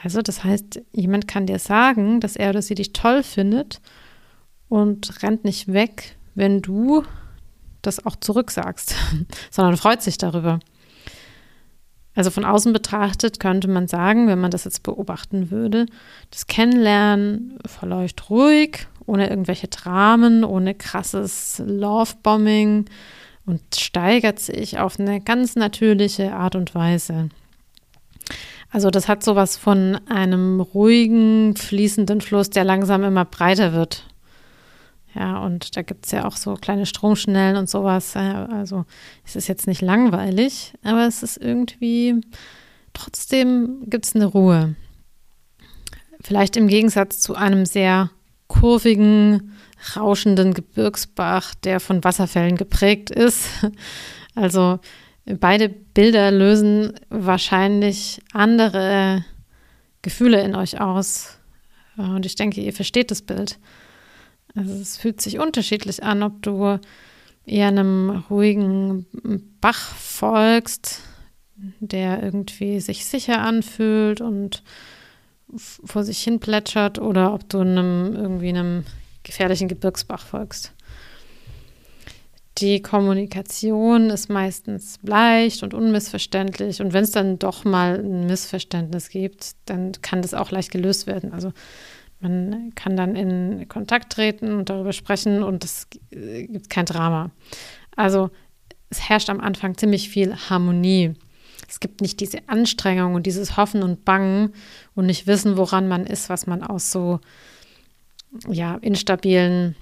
Also 0.03 0.21
das 0.21 0.43
heißt, 0.43 0.81
jemand 0.93 1.27
kann 1.27 1.45
dir 1.45 1.59
sagen, 1.59 2.19
dass 2.19 2.35
er 2.35 2.49
oder 2.49 2.61
sie 2.61 2.75
dich 2.75 2.93
toll 2.93 3.23
findet 3.23 3.81
und 4.67 5.21
rennt 5.21 5.43
nicht 5.43 5.71
weg, 5.71 6.15
wenn 6.33 6.61
du 6.61 7.03
das 7.81 8.05
auch 8.05 8.15
zurücksagst, 8.15 8.95
sondern 9.51 9.77
freut 9.77 10.01
sich 10.01 10.17
darüber. 10.17 10.59
Also 12.13 12.29
von 12.29 12.43
außen 12.45 12.73
betrachtet 12.73 13.39
könnte 13.39 13.69
man 13.69 13.87
sagen, 13.87 14.27
wenn 14.27 14.39
man 14.39 14.51
das 14.51 14.65
jetzt 14.65 14.83
beobachten 14.83 15.49
würde, 15.49 15.85
das 16.29 16.47
Kennenlernen 16.47 17.57
verläuft 17.65 18.29
ruhig, 18.29 18.87
ohne 19.05 19.29
irgendwelche 19.29 19.67
Dramen, 19.69 20.43
ohne 20.43 20.75
krasses 20.75 21.61
Lovebombing 21.65 22.85
und 23.45 23.61
steigert 23.75 24.39
sich 24.39 24.77
auf 24.77 24.99
eine 24.99 25.21
ganz 25.21 25.55
natürliche 25.55 26.33
Art 26.33 26.55
und 26.55 26.75
Weise. 26.75 27.29
Also 28.71 28.89
das 28.89 29.09
hat 29.09 29.21
sowas 29.21 29.57
von 29.57 29.99
einem 30.07 30.61
ruhigen, 30.61 31.55
fließenden 31.57 32.21
Fluss, 32.21 32.49
der 32.49 32.63
langsam 32.63 33.03
immer 33.03 33.25
breiter 33.25 33.73
wird. 33.73 34.05
Ja, 35.13 35.39
und 35.39 35.75
da 35.75 35.81
gibt 35.81 36.05
es 36.05 36.13
ja 36.13 36.25
auch 36.25 36.37
so 36.37 36.53
kleine 36.53 36.85
Stromschnellen 36.85 37.57
und 37.57 37.69
sowas. 37.69 38.15
Also 38.15 38.85
es 39.25 39.35
ist 39.35 39.49
jetzt 39.49 39.67
nicht 39.67 39.81
langweilig, 39.81 40.73
aber 40.83 41.05
es 41.05 41.21
ist 41.21 41.35
irgendwie, 41.35 42.21
trotzdem 42.93 43.83
gibt 43.87 44.05
es 44.05 44.15
eine 44.15 44.25
Ruhe. 44.25 44.75
Vielleicht 46.21 46.55
im 46.55 46.69
Gegensatz 46.69 47.19
zu 47.19 47.35
einem 47.35 47.65
sehr 47.65 48.09
kurvigen, 48.47 49.53
rauschenden 49.97 50.53
Gebirgsbach, 50.53 51.55
der 51.55 51.81
von 51.81 52.03
Wasserfällen 52.03 52.55
geprägt 52.55 53.11
ist. 53.11 53.45
Also 54.33 54.79
beide 55.25 55.69
Bilder 55.69 56.31
lösen 56.31 56.93
wahrscheinlich 57.09 58.21
andere 58.33 59.25
Gefühle 60.01 60.41
in 60.41 60.55
euch 60.55 60.79
aus. 60.79 61.37
Und 61.97 62.25
ich 62.25 62.35
denke, 62.35 62.61
ihr 62.61 62.73
versteht 62.73 63.11
das 63.11 63.21
Bild. 63.21 63.59
Also 64.55 64.73
es 64.73 64.97
fühlt 64.97 65.21
sich 65.21 65.39
unterschiedlich 65.39 66.03
an, 66.03 66.23
ob 66.23 66.41
du 66.41 66.79
eher 67.45 67.67
einem 67.67 68.23
ruhigen 68.29 69.05
Bach 69.61 69.95
folgst, 69.95 71.01
der 71.79 72.21
irgendwie 72.23 72.79
sich 72.79 73.05
sicher 73.05 73.41
anfühlt 73.41 74.21
und 74.21 74.63
vor 75.57 76.03
sich 76.03 76.21
hin 76.21 76.39
plätschert, 76.39 76.99
oder 76.99 77.33
ob 77.33 77.47
du 77.49 77.59
einem 77.59 78.15
irgendwie 78.15 78.49
einem 78.49 78.85
gefährlichen 79.23 79.67
Gebirgsbach 79.67 80.25
folgst. 80.25 80.73
Die 82.61 82.81
Kommunikation 82.81 84.11
ist 84.11 84.29
meistens 84.29 84.99
leicht 85.01 85.63
und 85.63 85.73
unmissverständlich. 85.73 86.79
Und 86.79 86.93
wenn 86.93 87.03
es 87.03 87.11
dann 87.11 87.39
doch 87.39 87.65
mal 87.65 87.99
ein 87.99 88.27
Missverständnis 88.27 89.09
gibt, 89.09 89.53
dann 89.65 89.93
kann 90.03 90.21
das 90.21 90.35
auch 90.35 90.51
leicht 90.51 90.71
gelöst 90.71 91.07
werden. 91.07 91.33
Also 91.33 91.53
man 92.19 92.73
kann 92.75 92.95
dann 92.95 93.15
in 93.15 93.67
Kontakt 93.67 94.13
treten 94.13 94.53
und 94.53 94.69
darüber 94.69 94.93
sprechen 94.93 95.41
und 95.41 95.63
es 95.63 95.87
gibt 96.11 96.69
kein 96.69 96.85
Drama. 96.85 97.31
Also 97.95 98.29
es 98.91 99.09
herrscht 99.09 99.31
am 99.31 99.39
Anfang 99.39 99.75
ziemlich 99.75 100.09
viel 100.09 100.35
Harmonie. 100.35 101.15
Es 101.67 101.79
gibt 101.79 102.01
nicht 102.01 102.19
diese 102.19 102.47
Anstrengung 102.47 103.15
und 103.15 103.25
dieses 103.25 103.57
Hoffen 103.57 103.81
und 103.81 104.05
Bangen 104.05 104.53
und 104.93 105.07
nicht 105.07 105.25
wissen, 105.25 105.57
woran 105.57 105.87
man 105.87 106.05
ist, 106.05 106.29
was 106.29 106.45
man 106.45 106.61
aus 106.61 106.91
so 106.91 107.21
ja, 108.47 108.75
instabilen, 108.75 109.75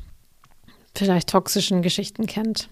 vielleicht 1.00 1.29
toxischen 1.29 1.82
Geschichten 1.82 2.27
kennt. 2.27 2.70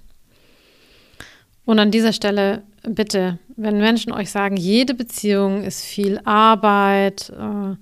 Und 1.65 1.79
an 1.79 1.91
dieser 1.91 2.13
Stelle 2.13 2.63
bitte, 2.83 3.39
wenn 3.55 3.79
Menschen 3.79 4.13
euch 4.13 4.29
sagen, 4.29 4.55
jede 4.55 4.93
Beziehung 4.93 5.63
ist 5.63 5.83
viel 5.83 6.21
Arbeit, 6.23 7.31
äh, 7.31 7.75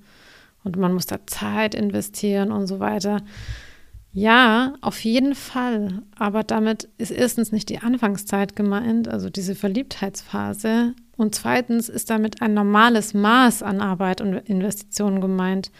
und 0.66 0.76
man 0.76 0.92
muss 0.92 1.06
da 1.06 1.24
Zeit 1.26 1.76
investieren 1.76 2.50
und 2.50 2.66
so 2.66 2.80
weiter. 2.80 3.22
Ja, 4.12 4.74
auf 4.80 5.04
jeden 5.04 5.36
Fall. 5.36 6.02
Aber 6.18 6.42
damit 6.42 6.88
ist 6.98 7.12
erstens 7.12 7.52
nicht 7.52 7.68
die 7.68 7.78
Anfangszeit 7.78 8.56
gemeint, 8.56 9.06
also 9.06 9.30
diese 9.30 9.54
Verliebtheitsphase. 9.54 10.94
Und 11.16 11.36
zweitens 11.36 11.88
ist 11.88 12.10
damit 12.10 12.42
ein 12.42 12.52
normales 12.52 13.14
Maß 13.14 13.62
an 13.62 13.80
Arbeit 13.80 14.20
und 14.20 14.34
Investitionen 14.34 15.20
gemeint. 15.20 15.70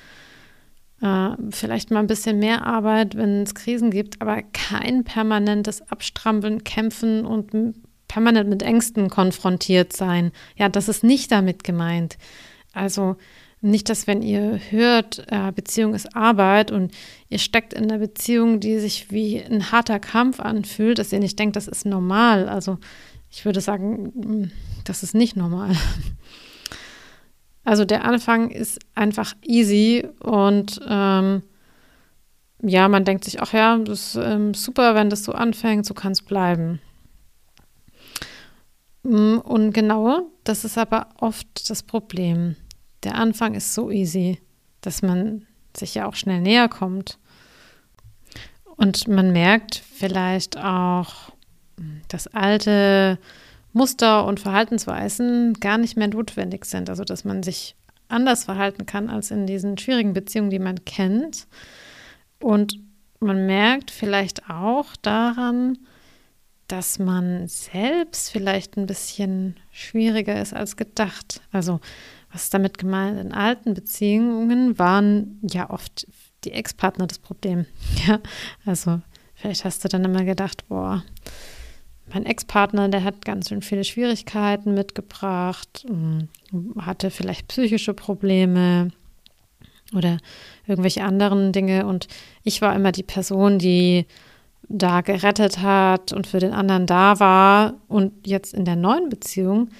Äh, 1.02 1.30
vielleicht 1.50 1.90
mal 1.90 2.00
ein 2.00 2.06
bisschen 2.06 2.38
mehr 2.38 2.66
Arbeit, 2.66 3.16
wenn 3.16 3.42
es 3.42 3.54
Krisen 3.54 3.90
gibt, 3.90 4.20
aber 4.22 4.42
kein 4.42 5.04
permanentes 5.04 5.82
Abstrampeln, 5.90 6.64
Kämpfen 6.64 7.26
und 7.26 7.50
permanent 8.08 8.48
mit 8.48 8.62
Ängsten 8.62 9.10
konfrontiert 9.10 9.92
sein. 9.92 10.32
Ja, 10.56 10.68
das 10.68 10.88
ist 10.88 11.04
nicht 11.04 11.30
damit 11.32 11.64
gemeint. 11.64 12.16
Also 12.72 13.16
nicht, 13.60 13.88
dass 13.88 14.06
wenn 14.06 14.22
ihr 14.22 14.60
hört, 14.70 15.24
äh, 15.28 15.50
Beziehung 15.52 15.94
ist 15.94 16.14
Arbeit 16.14 16.70
und 16.70 16.92
ihr 17.28 17.38
steckt 17.38 17.72
in 17.72 17.84
einer 17.84 17.98
Beziehung, 17.98 18.60
die 18.60 18.78
sich 18.78 19.10
wie 19.10 19.42
ein 19.42 19.72
harter 19.72 19.98
Kampf 19.98 20.40
anfühlt, 20.40 20.98
dass 20.98 21.12
ihr 21.12 21.18
nicht 21.18 21.38
denkt, 21.38 21.56
das 21.56 21.66
ist 21.66 21.86
normal. 21.86 22.48
Also 22.48 22.78
ich 23.30 23.44
würde 23.44 23.60
sagen, 23.60 24.52
das 24.84 25.02
ist 25.02 25.14
nicht 25.14 25.36
normal. 25.36 25.74
Also 27.66 27.84
der 27.84 28.04
Anfang 28.04 28.50
ist 28.52 28.78
einfach 28.94 29.34
easy 29.42 30.06
und 30.20 30.80
ähm, 30.88 31.42
ja, 32.62 32.86
man 32.88 33.04
denkt 33.04 33.24
sich, 33.24 33.42
ach 33.42 33.52
ja, 33.52 33.76
das 33.78 34.14
ist 34.14 34.22
ähm, 34.22 34.54
super, 34.54 34.94
wenn 34.94 35.10
das 35.10 35.24
so 35.24 35.32
anfängt, 35.32 35.84
so 35.84 35.92
kann 35.92 36.12
es 36.12 36.22
bleiben. 36.22 36.80
Mm, 39.02 39.38
und 39.38 39.72
genau, 39.72 40.30
das 40.44 40.64
ist 40.64 40.78
aber 40.78 41.08
oft 41.18 41.68
das 41.68 41.82
Problem. 41.82 42.54
der 43.02 43.16
Anfang 43.16 43.54
ist 43.54 43.74
so 43.74 43.90
easy, 43.90 44.40
dass 44.80 45.02
man 45.02 45.44
sich 45.76 45.96
ja 45.96 46.06
auch 46.06 46.14
schnell 46.14 46.40
näher 46.40 46.68
kommt. 46.68 47.18
Und 48.76 49.08
man 49.08 49.32
merkt 49.32 49.74
vielleicht 49.74 50.56
auch, 50.56 51.32
dass 52.06 52.28
alte 52.28 53.18
Muster 53.76 54.24
und 54.24 54.40
Verhaltensweisen 54.40 55.52
gar 55.60 55.76
nicht 55.76 55.98
mehr 55.98 56.08
notwendig 56.08 56.64
sind. 56.64 56.88
Also 56.88 57.04
dass 57.04 57.24
man 57.24 57.42
sich 57.42 57.76
anders 58.08 58.44
verhalten 58.44 58.86
kann 58.86 59.10
als 59.10 59.30
in 59.30 59.46
diesen 59.46 59.76
schwierigen 59.76 60.14
Beziehungen, 60.14 60.48
die 60.48 60.58
man 60.58 60.84
kennt. 60.86 61.46
Und 62.40 62.80
man 63.20 63.44
merkt 63.44 63.90
vielleicht 63.90 64.48
auch 64.48 64.96
daran, 65.02 65.76
dass 66.68 66.98
man 66.98 67.48
selbst 67.48 68.30
vielleicht 68.30 68.78
ein 68.78 68.86
bisschen 68.86 69.56
schwieriger 69.70 70.40
ist 70.40 70.54
als 70.54 70.76
gedacht. 70.76 71.42
Also 71.52 71.80
was 72.32 72.44
ist 72.44 72.54
damit 72.54 72.78
gemeint? 72.78 73.20
In 73.20 73.32
alten 73.32 73.74
Beziehungen 73.74 74.78
waren 74.78 75.38
ja 75.42 75.68
oft 75.68 76.06
die 76.44 76.52
Ex-Partner 76.52 77.06
das 77.06 77.18
Problem. 77.18 77.66
Ja, 78.06 78.20
also 78.64 79.02
vielleicht 79.34 79.66
hast 79.66 79.84
du 79.84 79.88
dann 79.88 80.04
immer 80.04 80.24
gedacht, 80.24 80.66
boah, 80.68 81.04
mein 82.12 82.26
Ex-Partner, 82.26 82.88
der 82.88 83.04
hat 83.04 83.24
ganz 83.24 83.48
schön 83.48 83.62
viele 83.62 83.84
Schwierigkeiten 83.84 84.74
mitgebracht, 84.74 85.84
hm, 85.86 86.28
hatte 86.78 87.10
vielleicht 87.10 87.48
psychische 87.48 87.94
Probleme 87.94 88.90
oder 89.94 90.18
irgendwelche 90.66 91.04
anderen 91.04 91.52
Dinge. 91.52 91.86
Und 91.86 92.08
ich 92.42 92.62
war 92.62 92.74
immer 92.74 92.92
die 92.92 93.02
Person, 93.02 93.58
die 93.58 94.06
da 94.68 95.00
gerettet 95.00 95.58
hat 95.58 96.12
und 96.12 96.26
für 96.26 96.38
den 96.38 96.52
anderen 96.52 96.86
da 96.86 97.20
war. 97.20 97.74
Und 97.88 98.26
jetzt 98.26 98.54
in 98.54 98.64
der 98.64 98.76
neuen 98.76 99.08
Beziehung 99.08 99.70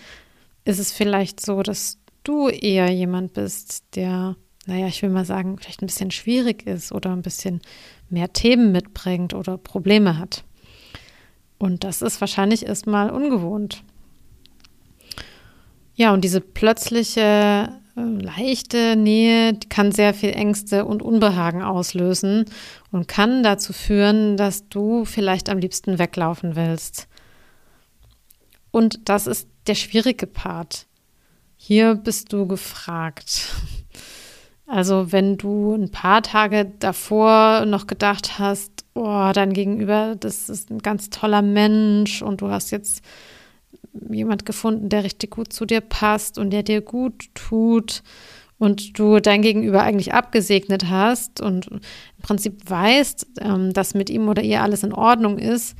ist 0.64 0.78
es 0.78 0.92
vielleicht 0.92 1.45
so, 1.45 1.62
dass 1.62 1.99
du 2.25 2.49
eher 2.49 2.90
jemand 2.90 3.35
bist, 3.35 3.85
der, 3.95 4.37
naja, 4.66 4.88
ich 4.88 5.02
will 5.02 5.11
mal 5.11 5.25
sagen, 5.25 5.59
vielleicht 5.59 5.83
ein 5.83 5.87
bisschen 5.87 6.11
schwierig 6.11 6.66
ist 6.66 6.92
oder 6.92 7.12
ein 7.12 7.23
bisschen 7.23 7.61
mehr 8.11 8.33
Themen 8.33 8.73
mitbringt 8.73 9.35
oder 9.35 9.59
Probleme 9.59 10.18
hat. 10.18 10.45
Und 11.59 11.85
das 11.85 12.03
ist 12.03 12.21
wahrscheinlich 12.21 12.67
erstmal 12.67 13.11
ungewohnt. 13.11 13.83
Ja, 15.95 16.13
und 16.13 16.23
diese 16.23 16.43
plötzliche, 16.43 17.73
äh, 17.97 18.01
leichte 18.01 18.97
Nähe 18.97 19.59
kann 19.71 19.93
sehr 19.93 20.13
viel 20.13 20.31
Ängste 20.31 20.85
und 20.85 21.03
Unbehagen 21.03 21.63
auslösen 21.63 22.45
und 22.93 23.09
kann 23.09 23.43
dazu 23.43 23.73
führen, 23.73 24.37
dass 24.37 24.69
du 24.69 25.07
vielleicht 25.07 25.49
am 25.49 25.59
liebsten 25.59 25.99
weglaufen 25.99 26.55
willst. 26.55 27.09
Und 28.71 29.09
das 29.09 29.27
ist 29.27 29.49
der 29.67 29.75
schwierige 29.75 30.27
Part. 30.27 30.87
Hier 31.57 31.95
bist 31.95 32.33
du 32.35 32.47
gefragt. 32.47 33.55
Also 34.67 35.13
wenn 35.13 35.39
du 35.39 35.75
ein 35.75 35.91
paar 35.91 36.23
Tage 36.23 36.71
davor 36.81 37.65
noch 37.67 37.87
gedacht 37.87 38.39
hast, 38.39 38.75
oh, 38.97 39.31
dein 39.33 39.53
Gegenüber, 39.53 40.17
das 40.19 40.49
ist 40.49 40.71
ein 40.71 40.79
ganz 40.79 41.11
toller 41.11 41.43
Mensch 41.43 42.23
und 42.23 42.41
du 42.41 42.49
hast 42.49 42.71
jetzt 42.71 43.03
jemand 44.11 44.47
gefunden, 44.47 44.88
der 44.88 45.05
richtig 45.05 45.31
gut 45.31 45.53
zu 45.53 45.67
dir 45.67 45.81
passt 45.81 46.38
und 46.38 46.50
der 46.50 46.62
dir 46.62 46.81
gut 46.81 47.35
tut 47.35 48.03
und 48.59 48.99
du 48.99 49.21
dein 49.21 49.43
Gegenüber 49.43 49.83
eigentlich 49.83 50.15
abgesegnet 50.15 50.88
hast 50.88 51.41
und 51.41 51.67
im 51.69 51.81
Prinzip 52.23 52.69
weißt, 52.69 53.26
ähm, 53.41 53.73
dass 53.73 53.95
mit 53.95 54.11
ihm 54.11 54.29
oder 54.29 54.43
ihr 54.43 54.62
alles 54.62 54.83
in 54.83 54.93
Ordnung 54.93 55.38
ist 55.38 55.76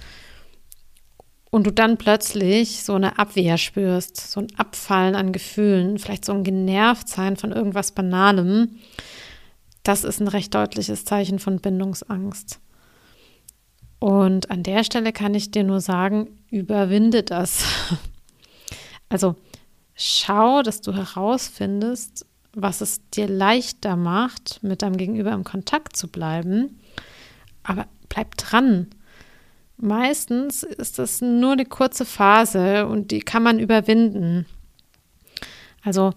und 1.51 1.67
du 1.67 1.73
dann 1.73 1.97
plötzlich 1.97 2.83
so 2.83 2.95
eine 2.95 3.19
Abwehr 3.19 3.57
spürst, 3.57 4.17
so 4.17 4.41
ein 4.41 4.49
Abfallen 4.57 5.15
an 5.15 5.33
Gefühlen, 5.33 5.99
vielleicht 5.99 6.25
so 6.25 6.33
ein 6.33 6.45
Genervtsein 6.45 7.37
von 7.37 7.53
irgendwas 7.53 7.93
Banalem, 7.93 8.79
das 9.83 10.05
ist 10.05 10.21
ein 10.21 10.29
recht 10.29 10.55
deutliches 10.55 11.05
Zeichen 11.05 11.39
von 11.39 11.61
Bindungsangst. 11.61 12.61
Und 13.99 14.51
an 14.51 14.63
der 14.63 14.85
Stelle 14.85 15.13
kann 15.13 15.35
ich 15.35 15.51
dir 15.51 15.65
nur 15.65 15.81
sagen, 15.81 16.29
überwinde 16.51 17.23
das. 17.23 17.65
Also 19.09 19.37
schau, 19.95 20.65
dass 20.65 20.81
du 20.81 20.93
herausfindest, 20.93 22.27
was 22.55 22.81
es 22.81 23.09
dir 23.11 23.29
leichter 23.29 23.95
macht, 23.95 24.59
mit 24.65 24.83
deinem 24.83 24.97
Gegenüber 24.97 25.31
im 25.31 25.45
Kontakt 25.45 25.95
zu 25.95 26.09
bleiben. 26.09 26.81
Aber 27.63 27.87
bleib 28.09 28.37
dran. 28.37 28.89
Meistens 29.77 30.63
ist 30.63 30.99
das 30.99 31.21
nur 31.21 31.53
eine 31.53 31.67
kurze 31.67 32.05
Phase 32.05 32.87
und 32.87 33.11
die 33.11 33.21
kann 33.21 33.43
man 33.43 33.61
überwinden. 33.61 34.47
Also 35.83 36.13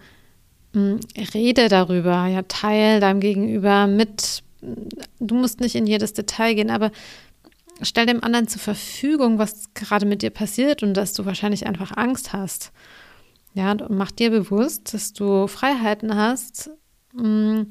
mh, 0.73 0.81
hm, 0.81 0.99
rede 1.33 1.67
darüber, 1.67 2.25
ja, 2.27 2.41
teil 2.43 3.01
deinem 3.01 3.19
Gegenüber 3.19 3.85
mit. 3.85 4.43
Du 5.19 5.35
musst 5.35 5.59
nicht 5.59 5.75
in 5.75 5.87
jedes 5.87 6.13
Detail 6.13 6.55
gehen, 6.55 6.71
aber 6.71 6.91
stell 7.81 8.05
dem 8.05 8.23
anderen 8.23 8.47
zur 8.47 8.61
Verfügung, 8.61 9.37
was 9.37 9.73
gerade 9.73 10.05
mit 10.05 10.21
dir 10.21 10.29
passiert 10.29 10.83
und 10.83 10.93
dass 10.95 11.13
du 11.13 11.25
wahrscheinlich 11.25 11.65
einfach 11.67 11.95
Angst 11.95 12.33
hast. 12.33 12.71
Ja, 13.53 13.75
mach 13.89 14.11
dir 14.11 14.29
bewusst, 14.29 14.93
dass 14.93 15.13
du 15.13 15.47
Freiheiten 15.47 16.15
hast 16.15 16.69
mm, 17.13 17.61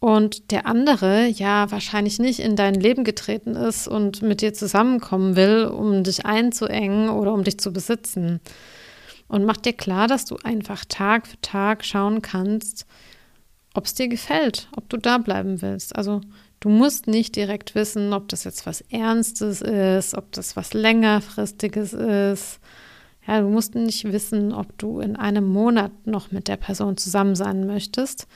und 0.00 0.50
der 0.52 0.66
andere 0.66 1.26
ja 1.26 1.70
wahrscheinlich 1.70 2.18
nicht 2.18 2.40
in 2.40 2.56
dein 2.56 2.74
Leben 2.74 3.04
getreten 3.04 3.54
ist 3.56 3.88
und 3.88 4.22
mit 4.22 4.40
dir 4.40 4.54
zusammenkommen 4.54 5.36
will, 5.36 5.66
um 5.66 6.04
dich 6.04 6.24
einzuengen 6.24 7.10
oder 7.10 7.32
um 7.32 7.44
dich 7.44 7.58
zu 7.58 7.72
besitzen. 7.72 8.40
Und 9.26 9.44
mach 9.44 9.56
dir 9.58 9.74
klar, 9.74 10.06
dass 10.06 10.24
du 10.24 10.36
einfach 10.42 10.84
Tag 10.84 11.26
für 11.26 11.40
Tag 11.42 11.84
schauen 11.84 12.22
kannst, 12.22 12.86
ob 13.74 13.84
es 13.86 13.94
dir 13.94 14.08
gefällt, 14.08 14.68
ob 14.74 14.88
du 14.88 14.96
da 14.96 15.18
bleiben 15.18 15.60
willst. 15.60 15.94
Also 15.96 16.20
Du 16.60 16.68
musst 16.68 17.06
nicht 17.06 17.36
direkt 17.36 17.74
wissen, 17.74 18.12
ob 18.12 18.28
das 18.28 18.44
jetzt 18.44 18.66
was 18.66 18.80
Ernstes 18.80 19.62
ist, 19.62 20.16
ob 20.16 20.32
das 20.32 20.56
was 20.56 20.74
längerfristiges 20.74 21.92
ist. 21.92 22.58
Ja, 23.26 23.40
du 23.40 23.48
musst 23.48 23.74
nicht 23.74 24.10
wissen, 24.10 24.52
ob 24.52 24.76
du 24.78 25.00
in 25.00 25.14
einem 25.14 25.44
Monat 25.44 25.92
noch 26.06 26.32
mit 26.32 26.48
der 26.48 26.56
Person 26.56 26.96
zusammen 26.96 27.36
sein 27.36 27.66
möchtest. 27.66 28.26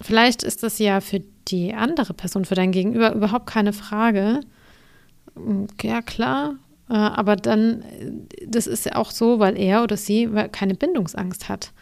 Vielleicht 0.00 0.42
ist 0.42 0.62
das 0.62 0.78
ja 0.78 1.00
für 1.00 1.20
die 1.48 1.74
andere 1.74 2.14
Person, 2.14 2.44
für 2.44 2.54
dein 2.54 2.72
Gegenüber 2.72 3.14
überhaupt 3.14 3.46
keine 3.46 3.72
Frage. 3.72 4.40
Ja, 5.82 6.02
klar. 6.02 6.56
Äh, 6.88 6.94
aber 6.94 7.36
dann, 7.36 7.84
das 8.46 8.66
ist 8.66 8.84
ja 8.86 8.96
auch 8.96 9.10
so, 9.10 9.38
weil 9.38 9.56
er 9.58 9.82
oder 9.82 9.96
sie 9.96 10.28
keine 10.50 10.74
Bindungsangst 10.74 11.48
hat. 11.48 11.72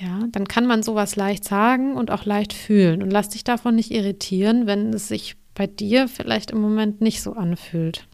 Ja, 0.00 0.20
dann 0.30 0.46
kann 0.46 0.66
man 0.66 0.84
sowas 0.84 1.16
leicht 1.16 1.44
sagen 1.44 1.96
und 1.96 2.12
auch 2.12 2.24
leicht 2.24 2.52
fühlen. 2.52 3.02
Und 3.02 3.10
lass 3.10 3.30
dich 3.30 3.42
davon 3.42 3.74
nicht 3.74 3.90
irritieren, 3.90 4.66
wenn 4.66 4.92
es 4.94 5.08
sich 5.08 5.36
bei 5.54 5.66
dir 5.66 6.06
vielleicht 6.06 6.52
im 6.52 6.60
Moment 6.60 7.00
nicht 7.00 7.20
so 7.20 7.32
anfühlt. 7.32 8.06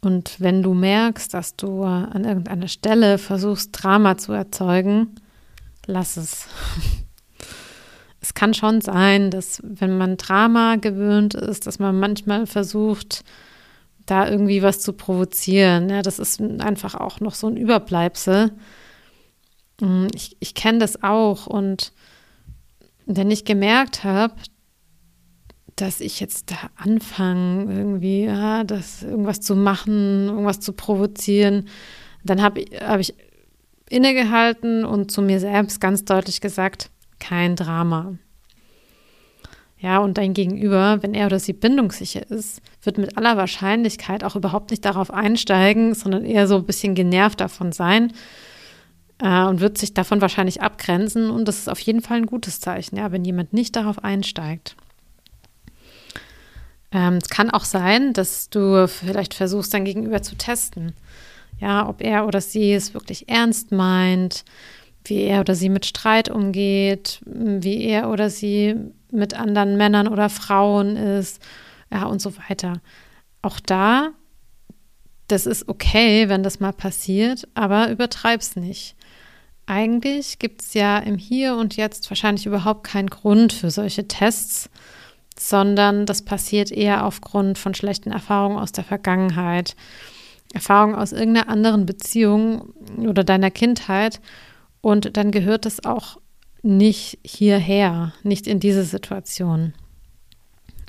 Und 0.00 0.40
wenn 0.40 0.62
du 0.62 0.72
merkst, 0.72 1.34
dass 1.34 1.54
du 1.56 1.82
an 1.82 2.24
irgendeiner 2.24 2.68
Stelle 2.68 3.18
versuchst, 3.18 3.70
Drama 3.72 4.16
zu 4.16 4.32
erzeugen, 4.32 5.14
lass 5.86 6.16
es. 6.16 6.46
Es 8.22 8.34
kann 8.34 8.52
schon 8.52 8.82
sein, 8.82 9.30
dass 9.30 9.62
wenn 9.64 9.96
man 9.96 10.18
Drama 10.18 10.76
gewöhnt 10.76 11.32
ist, 11.32 11.66
dass 11.66 11.78
man 11.78 11.98
manchmal 11.98 12.46
versucht, 12.46 13.24
da 14.04 14.28
irgendwie 14.28 14.62
was 14.62 14.80
zu 14.80 14.92
provozieren. 14.92 15.88
Ja, 15.88 16.02
das 16.02 16.18
ist 16.18 16.38
einfach 16.38 16.94
auch 16.94 17.20
noch 17.20 17.34
so 17.34 17.46
ein 17.46 17.56
Überbleibsel 17.56 18.52
ich, 20.14 20.36
ich 20.40 20.54
kenne 20.54 20.78
das 20.78 21.02
auch 21.02 21.46
und 21.46 21.92
wenn 23.06 23.30
ich 23.30 23.44
gemerkt 23.44 24.04
habe, 24.04 24.34
dass 25.76 26.00
ich 26.00 26.20
jetzt 26.20 26.50
da 26.50 26.56
anfange, 26.76 27.72
irgendwie, 27.72 28.24
ja, 28.24 28.64
das 28.64 29.02
irgendwas 29.02 29.40
zu 29.40 29.56
machen, 29.56 30.28
irgendwas 30.28 30.60
zu 30.60 30.72
provozieren, 30.72 31.68
dann 32.22 32.42
habe 32.42 32.64
hab 32.80 33.00
ich 33.00 33.14
innegehalten 33.88 34.84
und 34.84 35.10
zu 35.10 35.22
mir 35.22 35.40
selbst 35.40 35.80
ganz 35.80 36.04
deutlich 36.04 36.40
gesagt, 36.40 36.90
kein 37.18 37.56
Drama. 37.56 38.14
Ja, 39.78 39.98
und 39.98 40.18
dein 40.18 40.34
Gegenüber, 40.34 40.98
wenn 41.02 41.14
er 41.14 41.26
oder 41.26 41.38
sie 41.38 41.54
bindungssicher 41.54 42.30
ist, 42.30 42.60
wird 42.82 42.98
mit 42.98 43.16
aller 43.16 43.38
Wahrscheinlichkeit 43.38 44.24
auch 44.24 44.36
überhaupt 44.36 44.70
nicht 44.70 44.84
darauf 44.84 45.10
einsteigen, 45.10 45.94
sondern 45.94 46.26
eher 46.26 46.46
so 46.46 46.56
ein 46.56 46.66
bisschen 46.66 46.94
genervt 46.94 47.40
davon 47.40 47.72
sein, 47.72 48.12
äh, 49.20 49.44
und 49.44 49.60
wird 49.60 49.78
sich 49.78 49.94
davon 49.94 50.20
wahrscheinlich 50.20 50.62
abgrenzen. 50.62 51.30
Und 51.30 51.46
das 51.46 51.58
ist 51.58 51.68
auf 51.68 51.80
jeden 51.80 52.02
Fall 52.02 52.18
ein 52.18 52.26
gutes 52.26 52.60
Zeichen, 52.60 52.96
ja, 52.96 53.12
wenn 53.12 53.24
jemand 53.24 53.52
nicht 53.52 53.76
darauf 53.76 54.02
einsteigt. 54.02 54.76
Ähm, 56.92 57.18
es 57.22 57.28
kann 57.28 57.50
auch 57.50 57.64
sein, 57.64 58.12
dass 58.12 58.50
du 58.50 58.88
vielleicht 58.88 59.34
versuchst, 59.34 59.72
dein 59.72 59.84
Gegenüber 59.84 60.22
zu 60.22 60.36
testen. 60.36 60.92
Ja, 61.60 61.88
ob 61.88 62.00
er 62.00 62.26
oder 62.26 62.40
sie 62.40 62.72
es 62.72 62.94
wirklich 62.94 63.28
ernst 63.28 63.70
meint, 63.70 64.44
wie 65.04 65.22
er 65.22 65.40
oder 65.40 65.54
sie 65.54 65.68
mit 65.68 65.84
Streit 65.86 66.30
umgeht, 66.30 67.20
wie 67.26 67.84
er 67.84 68.10
oder 68.10 68.30
sie 68.30 68.76
mit 69.10 69.34
anderen 69.34 69.76
Männern 69.76 70.08
oder 70.08 70.30
Frauen 70.30 70.96
ist, 70.96 71.42
ja, 71.92 72.04
und 72.04 72.22
so 72.22 72.32
weiter. 72.48 72.80
Auch 73.42 73.60
da, 73.60 74.10
das 75.28 75.46
ist 75.46 75.68
okay, 75.68 76.28
wenn 76.28 76.42
das 76.42 76.60
mal 76.60 76.72
passiert, 76.72 77.46
aber 77.54 77.90
übertreib's 77.90 78.56
nicht. 78.56 78.96
Eigentlich 79.70 80.40
gibt 80.40 80.62
es 80.62 80.74
ja 80.74 80.98
im 80.98 81.16
Hier 81.16 81.54
und 81.54 81.76
Jetzt 81.76 82.10
wahrscheinlich 82.10 82.44
überhaupt 82.44 82.84
keinen 82.84 83.08
Grund 83.08 83.52
für 83.52 83.70
solche 83.70 84.08
Tests, 84.08 84.68
sondern 85.38 86.06
das 86.06 86.22
passiert 86.22 86.72
eher 86.72 87.06
aufgrund 87.06 87.56
von 87.56 87.74
schlechten 87.74 88.10
Erfahrungen 88.10 88.58
aus 88.58 88.72
der 88.72 88.82
Vergangenheit, 88.82 89.76
Erfahrungen 90.52 90.96
aus 90.96 91.12
irgendeiner 91.12 91.48
anderen 91.48 91.86
Beziehung 91.86 92.74
oder 92.98 93.22
deiner 93.22 93.52
Kindheit. 93.52 94.20
Und 94.80 95.16
dann 95.16 95.30
gehört 95.30 95.66
es 95.66 95.84
auch 95.84 96.18
nicht 96.62 97.18
hierher, 97.24 98.12
nicht 98.24 98.48
in 98.48 98.58
diese 98.58 98.84
Situation. 98.84 99.72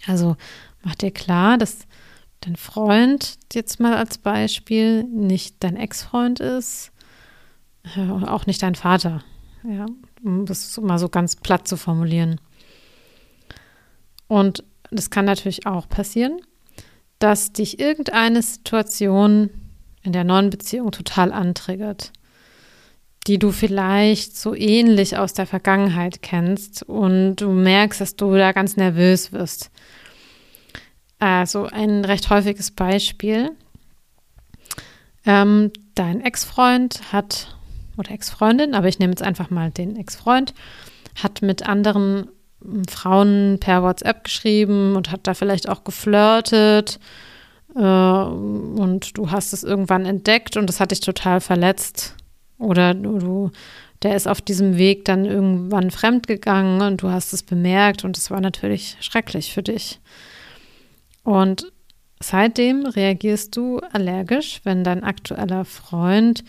Also 0.08 0.38
mach 0.82 0.96
dir 0.96 1.12
klar, 1.12 1.60
dass 1.60 1.86
dein 2.39 2.56
Freund 2.56 3.38
jetzt 3.54 3.80
mal 3.80 3.96
als 3.96 4.17
Beispiel 4.17 5.04
nicht 5.04 5.58
dein 5.60 5.78
Ex-Freund 5.78 6.39
ist, 6.39 6.91
äh, 7.96 8.10
auch 8.26 8.46
nicht 8.46 8.62
dein 8.62 8.76
Vater. 8.76 9.24
Ja, 9.63 9.86
um 10.24 10.46
das 10.46 10.80
mal 10.82 10.98
so 10.98 11.10
ganz 11.10 11.36
platt 11.36 11.67
zu 11.67 11.78
formulieren. 11.78 12.41
Und 14.28 14.63
das 14.89 15.10
kann 15.10 15.26
natürlich 15.26 15.67
auch 15.67 15.88
passieren, 15.88 16.39
dass 17.20 17.54
dich 17.54 17.80
irgendeine 17.80 18.41
Situation 18.41 19.50
in 20.04 20.13
der 20.13 20.24
neuen 20.24 20.50
Beziehung 20.50 20.91
total 20.91 21.32
antriggert, 21.32 22.12
die 23.28 23.38
du 23.38 23.52
vielleicht 23.52 24.36
so 24.36 24.56
ähnlich 24.56 25.17
aus 25.17 25.34
der 25.34 25.46
Vergangenheit 25.46 26.22
kennst 26.24 26.82
und 26.84 27.36
du 27.36 27.52
merkst, 27.52 28.02
dass 28.02 28.15
du 28.15 28.36
da 28.36 28.52
ganz 28.52 28.78
nervös 28.78 29.32
wirst. 29.32 29.70
Also 31.20 31.65
ein 31.65 32.04
recht 32.04 32.32
häufiges 32.32 32.72
Beispiel. 32.72 33.52
Ähm, 35.24 35.72
dein 35.94 36.22
Ex-Freund 36.22 37.13
hat, 37.13 37.56
oder 37.97 38.12
Ex-Freundin, 38.12 38.73
aber 38.73 38.88
ich 38.88 38.99
nehme 38.99 39.12
jetzt 39.12 39.23
einfach 39.23 39.49
mal 39.49 39.71
den 39.71 39.95
Ex-Freund, 39.95 40.54
hat 41.21 41.41
mit 41.41 41.67
anderen 41.67 42.27
Frauen 42.89 43.58
per 43.60 43.84
WhatsApp 43.84 44.23
geschrieben 44.23 44.95
und 44.95 45.12
hat 45.12 45.21
da 45.23 45.34
vielleicht 45.34 45.67
auch 45.67 45.84
geflirtet. 45.84 46.99
Äh, 47.75 47.80
und 47.80 49.17
du 49.17 49.32
hast 49.32 49.54
es 49.54 49.63
irgendwann 49.63 50.06
entdeckt 50.06 50.58
und 50.58 50.67
das 50.67 50.80
hat 50.80 50.91
dich 50.91 50.99
total 50.99 51.41
verletzt. 51.41 52.15
Oder 52.58 52.93
du, 52.93 53.51
der 54.04 54.15
ist 54.15 54.27
auf 54.27 54.41
diesem 54.41 54.77
Weg 54.77 55.06
dann 55.06 55.25
irgendwann 55.25 55.89
fremdgegangen 55.89 56.82
und 56.82 57.01
du 57.01 57.10
hast 57.10 57.34
es 57.34 57.43
bemerkt 57.43 58.04
und 58.04 58.17
es 58.17 58.30
war 58.30 58.41
natürlich 58.41 58.97
schrecklich 58.99 59.54
für 59.54 59.63
dich. 59.63 59.99
Und 61.23 61.71
seitdem 62.19 62.86
reagierst 62.86 63.56
du 63.58 63.80
allergisch, 63.91 64.62
wenn 64.63 64.84
dein 64.84 65.04
aktueller 65.04 65.65
Freund 65.65 66.43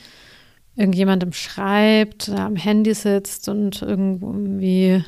irgendjemandem 0.76 1.32
schreibt, 1.32 2.28
am 2.30 2.56
Handy 2.56 2.94
sitzt 2.94 3.48
und 3.48 3.82
irgendwie 3.82 5.04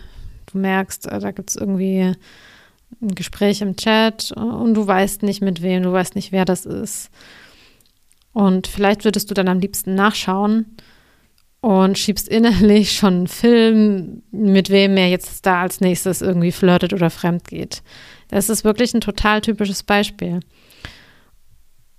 du 0.53 0.59
merkst, 0.59 1.07
äh, 1.07 1.19
da 1.19 1.31
gibt 1.31 1.51
es 1.51 1.57
irgendwie 1.57 2.15
ein 3.01 3.15
Gespräch 3.15 3.61
im 3.61 3.77
Chat 3.77 4.33
und 4.33 4.75
du 4.75 4.87
weißt 4.87 5.23
nicht 5.23 5.43
mit 5.43 5.63
wem, 5.63 5.83
du 5.83 5.93
weißt 5.93 6.15
nicht, 6.15 6.33
wer 6.33 6.45
das 6.45 6.65
ist. 6.65 7.11
Und 8.33 8.67
vielleicht 8.67 9.05
würdest 9.05 9.31
du 9.31 9.35
dann 9.35 9.49
am 9.49 9.61
liebsten 9.61 9.95
nachschauen 9.95 10.77
und 11.61 11.99
schiebst 11.99 12.29
innerlich 12.29 12.93
schon 12.97 13.15
einen 13.15 13.29
Film, 13.29 14.23
mit 14.31 14.71
wem 14.71 14.97
er 14.97 15.09
jetzt 15.09 15.47
da 15.47 15.63
als 15.63 15.81
nächstes 15.81 16.21
irgendwie 16.21 16.53
flirtet 16.53 16.93
oder 16.93 17.11
fremd 17.11 17.49
geht. 17.49 17.83
Das 18.29 18.49
ist 18.49 18.65
wirklich 18.65 18.95
ein 18.95 19.01
total 19.01 19.41
typisches 19.41 19.83
Beispiel. 19.83 20.41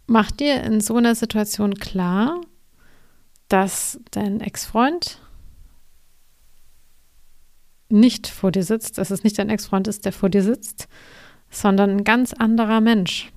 Mach 0.07 0.31
dir 0.31 0.61
in 0.63 0.81
so 0.81 0.95
einer 0.95 1.15
Situation 1.15 1.73
klar, 1.75 2.41
dass 3.47 3.99
dein 4.11 4.41
Ex-Freund 4.41 5.19
nicht 7.89 8.27
vor 8.27 8.51
dir 8.51 8.63
sitzt, 8.63 8.97
dass 8.97 9.11
es 9.11 9.23
nicht 9.23 9.37
dein 9.37 9.49
Ex-Freund 9.49 9.87
ist, 9.87 10.05
der 10.05 10.11
vor 10.11 10.29
dir 10.29 10.43
sitzt, 10.43 10.87
sondern 11.49 11.91
ein 11.91 12.03
ganz 12.03 12.33
anderer 12.33 12.81
Mensch. 12.81 13.31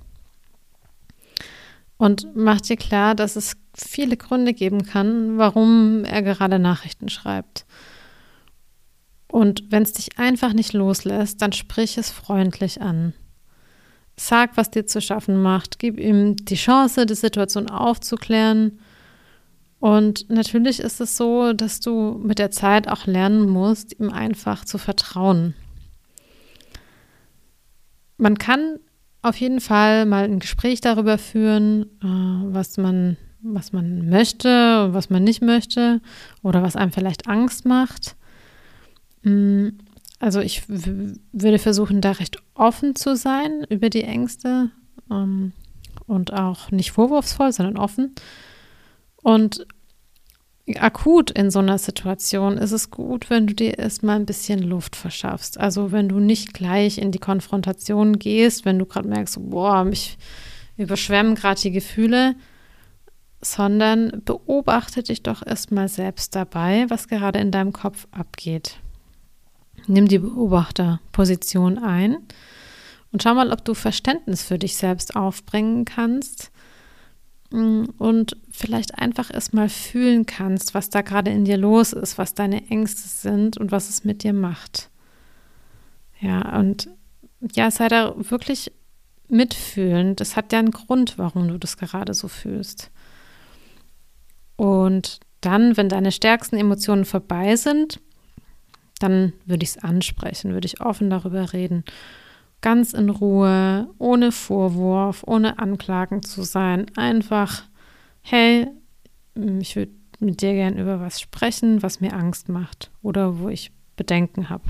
Und 1.98 2.28
mach 2.34 2.60
dir 2.60 2.76
klar, 2.76 3.14
dass 3.14 3.36
es 3.36 3.56
viele 3.74 4.16
Gründe 4.16 4.54
geben 4.54 4.84
kann, 4.84 5.36
warum 5.36 6.04
er 6.04 6.22
gerade 6.22 6.58
Nachrichten 6.58 7.08
schreibt. 7.08 7.66
Und 9.26 9.64
wenn 9.70 9.82
es 9.82 9.92
dich 9.92 10.18
einfach 10.18 10.52
nicht 10.52 10.72
loslässt, 10.72 11.42
dann 11.42 11.52
sprich 11.52 11.98
es 11.98 12.10
freundlich 12.10 12.80
an. 12.80 13.12
Sag, 14.16 14.56
was 14.56 14.70
dir 14.70 14.86
zu 14.86 15.00
schaffen 15.00 15.42
macht. 15.42 15.78
Gib 15.78 15.98
ihm 16.00 16.36
die 16.36 16.56
Chance, 16.56 17.04
die 17.04 17.14
Situation 17.14 17.68
aufzuklären. 17.68 18.80
Und 19.80 20.28
natürlich 20.28 20.80
ist 20.80 21.00
es 21.00 21.16
so, 21.16 21.52
dass 21.52 21.80
du 21.80 22.20
mit 22.22 22.38
der 22.38 22.50
Zeit 22.50 22.88
auch 22.88 23.06
lernen 23.06 23.48
musst, 23.48 23.98
ihm 23.98 24.10
einfach 24.10 24.64
zu 24.64 24.76
vertrauen. 24.76 25.54
Man 28.16 28.38
kann 28.38 28.80
auf 29.22 29.36
jeden 29.36 29.60
Fall 29.60 30.06
mal 30.06 30.24
ein 30.24 30.40
Gespräch 30.40 30.80
darüber 30.80 31.18
führen, 31.18 31.84
äh, 32.02 32.54
was 32.54 32.76
man, 32.76 33.16
was 33.40 33.72
man 33.72 34.08
möchte 34.08 34.84
und 34.84 34.94
was 34.94 35.10
man 35.10 35.22
nicht 35.22 35.42
möchte 35.42 36.00
oder 36.42 36.62
was 36.62 36.74
einem 36.74 36.90
vielleicht 36.90 37.28
Angst 37.28 37.64
macht. 37.64 38.16
Mm, 39.22 39.68
also 40.18 40.40
ich 40.40 40.68
würde 40.68 41.58
versuchen, 41.60 42.00
da 42.00 42.12
recht 42.12 42.42
offen 42.54 42.96
zu 42.96 43.14
sein 43.14 43.64
über 43.68 43.88
die 43.88 44.02
Ängste 44.02 44.70
ähm, 45.10 45.52
und 46.06 46.32
auch 46.32 46.72
nicht 46.72 46.90
vorwurfsvoll, 46.90 47.52
sondern 47.52 47.76
offen. 47.76 48.14
Und 49.22 49.66
akut 50.76 51.30
in 51.30 51.50
so 51.50 51.60
einer 51.60 51.78
Situation 51.78 52.58
ist 52.58 52.72
es 52.72 52.90
gut, 52.90 53.30
wenn 53.30 53.46
du 53.46 53.54
dir 53.54 53.78
erstmal 53.78 54.16
ein 54.16 54.26
bisschen 54.26 54.60
Luft 54.60 54.96
verschaffst. 54.96 55.58
Also 55.58 55.92
wenn 55.92 56.08
du 56.08 56.18
nicht 56.18 56.52
gleich 56.52 56.98
in 56.98 57.12
die 57.12 57.18
Konfrontation 57.18 58.18
gehst, 58.18 58.64
wenn 58.64 58.78
du 58.78 58.86
gerade 58.86 59.08
merkst, 59.08 59.38
boah, 59.40 59.84
mich 59.84 60.18
überschwemmen 60.76 61.34
gerade 61.34 61.60
die 61.60 61.70
Gefühle, 61.70 62.36
sondern 63.40 64.22
beobachte 64.24 65.02
dich 65.02 65.22
doch 65.22 65.46
erstmal 65.46 65.88
selbst 65.88 66.34
dabei, 66.34 66.86
was 66.88 67.08
gerade 67.08 67.38
in 67.38 67.50
deinem 67.50 67.72
Kopf 67.72 68.06
abgeht. 68.10 68.78
Nimm 69.86 70.08
die 70.08 70.18
Beobachterposition 70.18 71.78
ein 71.78 72.18
und 73.12 73.22
schau 73.22 73.34
mal, 73.34 73.52
ob 73.52 73.64
du 73.64 73.74
Verständnis 73.74 74.42
für 74.42 74.58
dich 74.58 74.76
selbst 74.76 75.16
aufbringen 75.16 75.84
kannst 75.84 76.50
und 77.50 78.36
vielleicht 78.50 78.98
einfach 78.98 79.32
erstmal 79.32 79.68
fühlen 79.68 80.26
kannst, 80.26 80.74
was 80.74 80.90
da 80.90 81.00
gerade 81.00 81.30
in 81.30 81.44
dir 81.44 81.56
los 81.56 81.92
ist, 81.92 82.18
was 82.18 82.34
deine 82.34 82.68
Ängste 82.68 83.08
sind 83.08 83.56
und 83.56 83.72
was 83.72 83.88
es 83.88 84.04
mit 84.04 84.22
dir 84.22 84.34
macht. 84.34 84.90
Ja, 86.20 86.58
und 86.58 86.90
ja, 87.54 87.70
sei 87.70 87.88
da 87.88 88.14
wirklich 88.16 88.72
mitfühlend. 89.28 90.20
Das 90.20 90.36
hat 90.36 90.52
ja 90.52 90.58
einen 90.58 90.72
Grund, 90.72 91.16
warum 91.16 91.48
du 91.48 91.58
das 91.58 91.76
gerade 91.76 92.12
so 92.12 92.28
fühlst. 92.28 92.90
Und 94.56 95.20
dann, 95.40 95.76
wenn 95.76 95.88
deine 95.88 96.12
stärksten 96.12 96.56
Emotionen 96.56 97.04
vorbei 97.04 97.56
sind, 97.56 98.00
dann 98.98 99.32
würde 99.46 99.62
ich 99.62 99.70
es 99.70 99.78
ansprechen, 99.78 100.52
würde 100.52 100.66
ich 100.66 100.80
offen 100.80 101.08
darüber 101.08 101.52
reden 101.52 101.84
ganz 102.60 102.92
in 102.92 103.10
Ruhe, 103.10 103.88
ohne 103.98 104.32
Vorwurf, 104.32 105.22
ohne 105.26 105.58
Anklagen 105.58 106.22
zu 106.22 106.42
sein. 106.42 106.86
Einfach, 106.96 107.64
hey, 108.22 108.66
ich 109.60 109.76
würde 109.76 109.92
mit 110.20 110.42
dir 110.42 110.54
gern 110.54 110.78
über 110.78 111.00
was 111.00 111.20
sprechen, 111.20 111.82
was 111.82 112.00
mir 112.00 112.12
Angst 112.12 112.48
macht 112.48 112.90
oder 113.02 113.38
wo 113.38 113.48
ich 113.48 113.72
Bedenken 113.96 114.50
habe. 114.50 114.64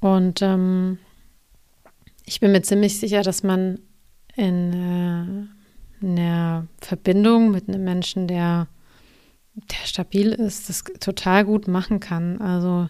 Und 0.00 0.42
ähm, 0.42 0.98
ich 2.24 2.40
bin 2.40 2.52
mir 2.52 2.62
ziemlich 2.62 2.98
sicher, 2.98 3.22
dass 3.22 3.42
man 3.42 3.80
in 4.36 5.48
äh, 6.02 6.04
einer 6.06 6.66
Verbindung 6.80 7.50
mit 7.50 7.68
einem 7.68 7.84
Menschen, 7.84 8.26
der, 8.26 8.68
der 9.54 9.86
stabil 9.86 10.32
ist, 10.32 10.68
das 10.68 10.84
total 11.00 11.44
gut 11.44 11.68
machen 11.68 12.00
kann. 12.00 12.40
Also 12.40 12.88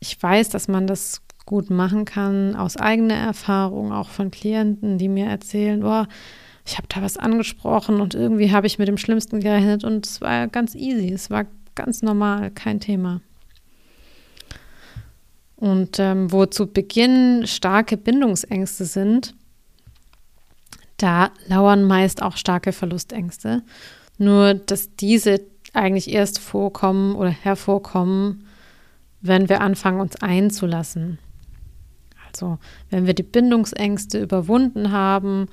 ich 0.00 0.20
weiß, 0.22 0.48
dass 0.50 0.68
man 0.68 0.86
das 0.86 1.22
gut 1.46 1.70
machen 1.70 2.04
kann, 2.04 2.56
aus 2.56 2.76
eigener 2.76 3.14
Erfahrung, 3.14 3.92
auch 3.92 4.10
von 4.10 4.30
Klienten, 4.30 4.98
die 4.98 5.08
mir 5.08 5.26
erzählen, 5.26 5.80
boah, 5.80 6.06
ich 6.66 6.76
habe 6.76 6.86
da 6.88 7.00
was 7.00 7.16
angesprochen 7.16 8.00
und 8.00 8.14
irgendwie 8.14 8.52
habe 8.52 8.66
ich 8.66 8.78
mit 8.78 8.88
dem 8.88 8.98
Schlimmsten 8.98 9.40
gerechnet 9.40 9.84
und 9.84 10.06
es 10.06 10.20
war 10.20 10.48
ganz 10.48 10.74
easy, 10.74 11.10
es 11.10 11.30
war 11.30 11.46
ganz 11.74 12.02
normal, 12.02 12.50
kein 12.50 12.80
Thema. 12.80 13.22
Und 15.56 15.98
ähm, 15.98 16.30
wo 16.30 16.44
zu 16.46 16.66
Beginn 16.66 17.46
starke 17.46 17.96
Bindungsängste 17.96 18.84
sind, 18.84 19.34
da 20.98 21.30
lauern 21.46 21.84
meist 21.84 22.22
auch 22.22 22.36
starke 22.36 22.72
Verlustängste. 22.72 23.62
Nur, 24.18 24.54
dass 24.54 24.94
diese 24.96 25.40
eigentlich 25.72 26.10
erst 26.10 26.38
vorkommen 26.38 27.16
oder 27.16 27.30
hervorkommen, 27.30 28.47
wenn 29.20 29.48
wir 29.48 29.60
anfangen, 29.60 30.00
uns 30.00 30.16
einzulassen. 30.16 31.18
Also 32.26 32.58
wenn 32.90 33.06
wir 33.06 33.14
die 33.14 33.22
Bindungsängste 33.22 34.20
überwunden 34.20 34.92
haben 34.92 35.48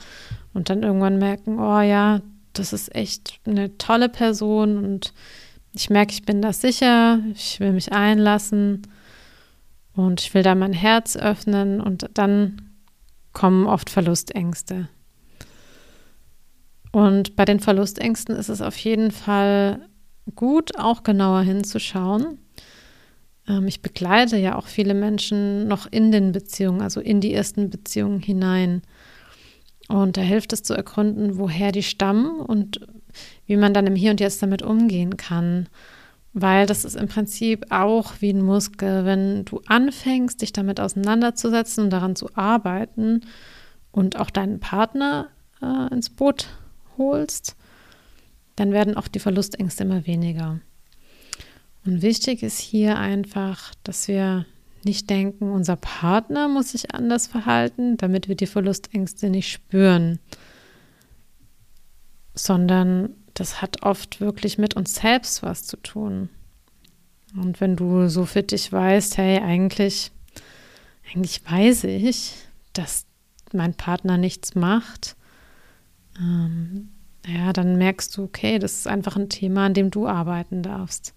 und 0.53 0.69
dann 0.69 0.83
irgendwann 0.83 1.17
merken, 1.17 1.59
oh 1.59 1.81
ja, 1.81 2.21
das 2.53 2.73
ist 2.73 2.93
echt 2.93 3.39
eine 3.45 3.77
tolle 3.77 4.09
Person 4.09 4.77
und 4.77 5.13
ich 5.73 5.89
merke, 5.89 6.13
ich 6.13 6.23
bin 6.23 6.41
da 6.41 6.53
sicher, 6.53 7.19
ich 7.33 7.59
will 7.59 7.73
mich 7.73 7.91
einlassen 7.91 8.83
und 9.93 10.21
ich 10.21 10.33
will 10.33 10.43
da 10.43 10.55
mein 10.55 10.73
Herz 10.73 11.17
öffnen 11.17 11.81
und 11.81 12.09
dann 12.13 12.61
kommen 13.33 13.67
oft 13.67 13.89
Verlustängste. 13.89 14.87
Und 16.91 17.35
bei 17.35 17.43
den 17.43 17.59
Verlustängsten 17.59 18.35
ist 18.35 18.47
es 18.47 18.61
auf 18.61 18.77
jeden 18.77 19.11
Fall 19.11 19.89
gut, 20.35 20.77
auch 20.79 21.03
genauer 21.03 21.41
hinzuschauen. 21.41 22.39
Ähm, 23.47 23.67
ich 23.67 23.81
begleite 23.81 24.37
ja 24.37 24.55
auch 24.55 24.67
viele 24.67 24.93
Menschen 24.93 25.67
noch 25.67 25.87
in 25.91 26.11
den 26.11 26.31
Beziehungen, 26.31 26.81
also 26.81 26.99
in 26.99 27.21
die 27.21 27.33
ersten 27.33 27.69
Beziehungen 27.69 28.19
hinein. 28.19 28.81
Und 29.87 30.17
da 30.17 30.21
hilft 30.21 30.53
es 30.53 30.63
zu 30.63 30.73
ergründen, 30.73 31.37
woher 31.37 31.71
die 31.71 31.83
stammen 31.83 32.39
und 32.39 32.79
wie 33.45 33.57
man 33.57 33.73
dann 33.73 33.87
im 33.87 33.95
Hier 33.95 34.11
und 34.11 34.19
Jetzt 34.19 34.41
damit 34.41 34.61
umgehen 34.61 35.17
kann. 35.17 35.67
Weil 36.33 36.65
das 36.65 36.83
ist 36.83 36.95
im 36.95 37.07
Prinzip 37.07 37.67
auch 37.69 38.13
wie 38.19 38.31
ein 38.31 38.41
Muskel. 38.41 39.05
Wenn 39.05 39.45
du 39.45 39.61
anfängst, 39.67 40.41
dich 40.41 40.51
damit 40.51 40.79
auseinanderzusetzen 40.79 41.85
und 41.85 41.89
daran 41.91 42.15
zu 42.15 42.29
arbeiten 42.35 43.21
und 43.91 44.19
auch 44.19 44.29
deinen 44.29 44.59
Partner 44.59 45.29
äh, 45.61 45.93
ins 45.93 46.09
Boot 46.09 46.47
holst, 46.97 47.55
dann 48.55 48.71
werden 48.71 48.97
auch 48.97 49.07
die 49.07 49.19
Verlustängste 49.19 49.83
immer 49.83 50.05
weniger. 50.07 50.59
Und 51.85 52.01
wichtig 52.01 52.41
ist 52.41 52.59
hier 52.59 52.97
einfach, 52.97 53.73
dass 53.83 54.07
wir 54.07 54.45
nicht 54.83 55.09
denken, 55.09 55.51
unser 55.51 55.75
Partner 55.75 56.47
muss 56.47 56.71
sich 56.71 56.93
anders 56.93 57.27
verhalten, 57.27 57.97
damit 57.97 58.27
wir 58.27 58.35
die 58.35 58.47
Verlustängste 58.47 59.29
nicht 59.29 59.51
spüren, 59.51 60.19
sondern 62.33 63.09
das 63.33 63.61
hat 63.61 63.83
oft 63.83 64.21
wirklich 64.21 64.57
mit 64.57 64.75
uns 64.75 64.95
selbst 64.95 65.43
was 65.43 65.63
zu 65.63 65.77
tun. 65.77 66.29
Und 67.35 67.59
wenn 67.59 67.75
du 67.75 68.07
so 68.07 68.25
für 68.25 68.43
dich 68.43 68.71
weißt, 68.71 69.17
hey, 69.17 69.39
eigentlich, 69.39 70.11
eigentlich 71.11 71.41
weiß 71.49 71.85
ich, 71.85 72.33
dass 72.73 73.05
mein 73.53 73.73
Partner 73.73 74.17
nichts 74.17 74.55
macht, 74.55 75.15
ähm, 76.19 76.89
ja, 77.27 77.53
dann 77.53 77.77
merkst 77.77 78.15
du, 78.15 78.23
okay, 78.23 78.59
das 78.59 78.73
ist 78.73 78.87
einfach 78.87 79.15
ein 79.15 79.29
Thema, 79.29 79.65
an 79.65 79.73
dem 79.73 79.91
du 79.91 80.07
arbeiten 80.07 80.61
darfst. 80.61 81.13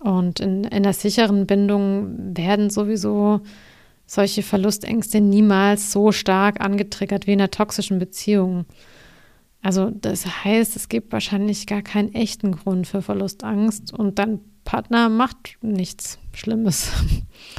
Und 0.00 0.40
in, 0.40 0.64
in 0.64 0.72
einer 0.72 0.92
sicheren 0.92 1.46
Bindung 1.46 2.36
werden 2.36 2.70
sowieso 2.70 3.40
solche 4.06 4.42
Verlustängste 4.42 5.20
niemals 5.20 5.92
so 5.92 6.10
stark 6.10 6.60
angetriggert 6.60 7.26
wie 7.26 7.34
in 7.34 7.40
einer 7.40 7.50
toxischen 7.50 7.98
Beziehung. 8.00 8.64
Also 9.62 9.90
das 9.90 10.44
heißt, 10.44 10.74
es 10.74 10.88
gibt 10.88 11.12
wahrscheinlich 11.12 11.66
gar 11.66 11.82
keinen 11.82 12.14
echten 12.14 12.52
Grund 12.52 12.86
für 12.86 13.02
Verlustangst 13.02 13.92
und 13.92 14.18
dein 14.18 14.40
Partner 14.64 15.08
macht 15.08 15.58
nichts 15.60 16.18
Schlimmes. 16.32 16.90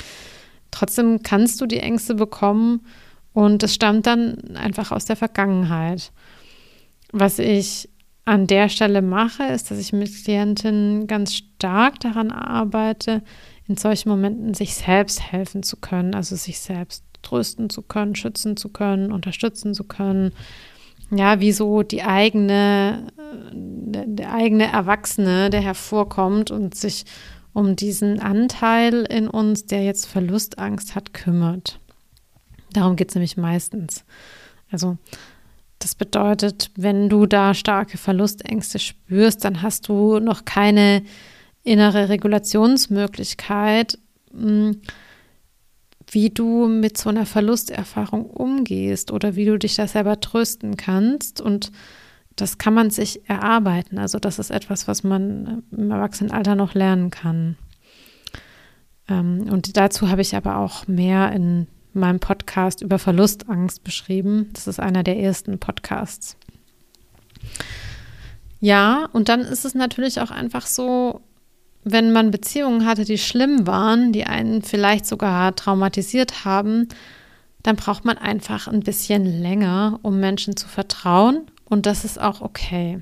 Trotzdem 0.71 1.21
kannst 1.21 1.61
du 1.61 1.67
die 1.67 1.79
Ängste 1.79 2.15
bekommen 2.15 2.81
und 3.33 3.61
es 3.63 3.75
stammt 3.75 4.07
dann 4.07 4.55
einfach 4.55 4.91
aus 4.91 5.05
der 5.05 5.15
Vergangenheit. 5.15 6.11
Was 7.11 7.39
ich 7.39 7.89
an 8.25 8.47
der 8.47 8.69
Stelle 8.69 9.01
mache, 9.01 9.43
ist, 9.43 9.71
dass 9.71 9.79
ich 9.79 9.93
mit 9.93 10.23
Klientinnen 10.23 11.07
ganz 11.07 11.33
stark 11.33 11.99
daran 11.99 12.31
arbeite, 12.31 13.23
in 13.67 13.77
solchen 13.77 14.09
Momenten 14.09 14.53
sich 14.53 14.75
selbst 14.75 15.31
helfen 15.31 15.63
zu 15.63 15.77
können, 15.77 16.13
also 16.13 16.35
sich 16.35 16.59
selbst 16.59 17.03
trösten 17.21 17.69
zu 17.69 17.81
können, 17.81 18.15
schützen 18.15 18.57
zu 18.57 18.69
können, 18.69 19.11
unterstützen 19.11 19.73
zu 19.73 19.83
können. 19.83 20.33
Ja, 21.09 21.39
wie 21.39 21.51
so 21.51 21.83
die 21.83 22.03
eigene, 22.03 23.07
der, 23.51 24.05
der 24.07 24.33
eigene 24.33 24.71
Erwachsene, 24.71 25.49
der 25.49 25.61
hervorkommt 25.61 26.51
und 26.51 26.75
sich 26.75 27.05
um 27.53 27.75
diesen 27.75 28.19
Anteil 28.19 29.03
in 29.03 29.27
uns, 29.27 29.65
der 29.65 29.83
jetzt 29.83 30.05
Verlustangst 30.05 30.95
hat, 30.95 31.13
kümmert. 31.13 31.79
Darum 32.71 32.95
geht 32.95 33.09
es 33.09 33.15
nämlich 33.15 33.35
meistens. 33.35 34.05
Also 34.71 34.97
das 35.83 35.95
bedeutet, 35.95 36.71
wenn 36.75 37.09
du 37.09 37.25
da 37.25 37.53
starke 37.53 37.97
Verlustängste 37.97 38.79
spürst, 38.79 39.43
dann 39.43 39.61
hast 39.61 39.87
du 39.87 40.19
noch 40.19 40.45
keine 40.45 41.03
innere 41.63 42.09
Regulationsmöglichkeit, 42.09 43.97
hm, 44.31 44.81
wie 46.09 46.29
du 46.29 46.67
mit 46.67 46.97
so 46.97 47.09
einer 47.09 47.25
Verlusterfahrung 47.25 48.25
umgehst 48.25 49.11
oder 49.11 49.35
wie 49.35 49.45
du 49.45 49.57
dich 49.57 49.75
da 49.75 49.87
selber 49.87 50.19
trösten 50.19 50.75
kannst. 50.77 51.39
Und 51.39 51.71
das 52.35 52.57
kann 52.57 52.73
man 52.73 52.89
sich 52.89 53.29
erarbeiten. 53.29 53.97
Also 53.97 54.19
das 54.19 54.39
ist 54.39 54.51
etwas, 54.51 54.87
was 54.87 55.03
man 55.03 55.63
im 55.71 55.91
Erwachsenenalter 55.91 56.55
noch 56.55 56.73
lernen 56.73 57.11
kann. 57.11 57.55
Ähm, 59.07 59.47
und 59.49 59.77
dazu 59.77 60.09
habe 60.09 60.21
ich 60.21 60.35
aber 60.35 60.57
auch 60.57 60.87
mehr 60.87 61.31
in 61.31 61.67
meinem 61.93 62.19
Podcast 62.19 62.81
über 62.81 62.99
Verlustangst 62.99 63.83
beschrieben. 63.83 64.49
Das 64.53 64.67
ist 64.67 64.79
einer 64.79 65.03
der 65.03 65.17
ersten 65.17 65.59
Podcasts. 65.59 66.37
Ja, 68.59 69.09
und 69.11 69.29
dann 69.29 69.41
ist 69.41 69.65
es 69.65 69.73
natürlich 69.73 70.21
auch 70.21 70.31
einfach 70.31 70.65
so, 70.67 71.21
wenn 71.83 72.11
man 72.11 72.31
Beziehungen 72.31 72.85
hatte, 72.85 73.05
die 73.05 73.17
schlimm 73.17 73.65
waren, 73.65 74.13
die 74.13 74.25
einen 74.25 74.61
vielleicht 74.61 75.07
sogar 75.07 75.55
traumatisiert 75.55 76.45
haben, 76.45 76.87
dann 77.63 77.75
braucht 77.75 78.05
man 78.05 78.17
einfach 78.17 78.67
ein 78.67 78.81
bisschen 78.81 79.25
länger, 79.25 79.99
um 80.03 80.19
Menschen 80.19 80.55
zu 80.55 80.67
vertrauen. 80.67 81.47
Und 81.65 81.85
das 81.85 82.05
ist 82.05 82.19
auch 82.19 82.41
okay. 82.41 83.01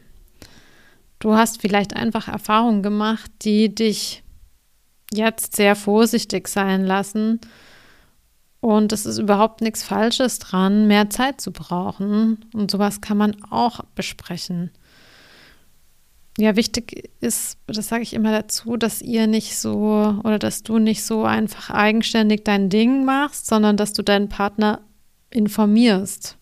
Du 1.20 1.36
hast 1.36 1.62
vielleicht 1.62 1.96
einfach 1.96 2.30
Erfahrungen 2.30 2.82
gemacht, 2.82 3.30
die 3.42 3.74
dich 3.74 4.24
jetzt 5.12 5.56
sehr 5.56 5.76
vorsichtig 5.76 6.48
sein 6.48 6.86
lassen 6.86 7.42
und 8.62 8.92
es 8.92 9.06
ist 9.06 9.18
überhaupt 9.18 9.62
nichts 9.62 9.84
Falsches 9.84 10.40
dran, 10.40 10.88
mehr 10.88 11.10
Zeit 11.10 11.40
zu 11.40 11.52
brauchen. 11.52 12.46
Und 12.54 12.72
sowas 12.72 13.00
kann 13.02 13.18
man 13.18 13.42
auch 13.50 13.82
besprechen. 13.96 14.72
Ja, 16.38 16.56
wichtig 16.56 17.10
ist, 17.22 17.58
das 17.68 17.88
sage 17.88 18.04
ich 18.04 18.14
immer 18.14 18.32
dazu, 18.32 18.78
dass 18.78 19.02
ihr 19.02 19.28
nicht 19.28 19.58
so 19.58 20.20
oder 20.24 20.40
dass 20.40 20.64
du 20.64 20.78
nicht 20.78 21.04
so 21.04 21.24
einfach 21.24 21.70
eigenständig 21.70 22.44
dein 22.44 22.70
Ding 22.70 23.06
machst, 23.06 23.48
sondern 23.48 23.78
dass 23.78 23.94
du 23.94 24.04
deinen 24.04 24.30
Partner 24.30 24.82
informierst. 25.30 26.38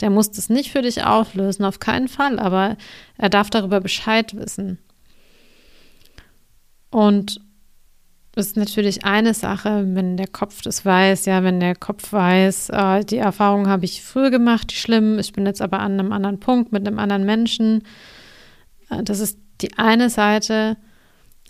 Der 0.00 0.10
muss 0.10 0.30
das 0.30 0.48
nicht 0.48 0.70
für 0.70 0.82
dich 0.82 1.04
auflösen, 1.04 1.64
auf 1.64 1.80
keinen 1.80 2.08
Fall, 2.08 2.38
aber 2.38 2.76
er 3.16 3.28
darf 3.28 3.50
darüber 3.50 3.80
Bescheid 3.80 4.36
wissen. 4.36 4.78
Und 6.90 7.40
ist 8.38 8.56
natürlich 8.56 9.04
eine 9.04 9.34
Sache, 9.34 9.84
wenn 9.94 10.16
der 10.16 10.28
Kopf 10.28 10.62
das 10.62 10.84
weiß, 10.84 11.26
ja, 11.26 11.42
wenn 11.42 11.60
der 11.60 11.74
Kopf 11.74 12.12
weiß, 12.12 12.70
äh, 12.70 13.04
die 13.04 13.18
Erfahrung 13.18 13.68
habe 13.68 13.84
ich 13.84 14.02
früher 14.02 14.30
gemacht, 14.30 14.70
die 14.70 14.76
schlimm, 14.76 15.18
ich 15.18 15.32
bin 15.32 15.44
jetzt 15.44 15.60
aber 15.60 15.80
an 15.80 15.92
einem 15.92 16.12
anderen 16.12 16.40
Punkt 16.40 16.72
mit 16.72 16.86
einem 16.86 16.98
anderen 16.98 17.24
Menschen. 17.24 17.82
Äh, 18.90 19.02
das 19.02 19.20
ist 19.20 19.38
die 19.60 19.76
eine 19.76 20.08
Seite, 20.08 20.76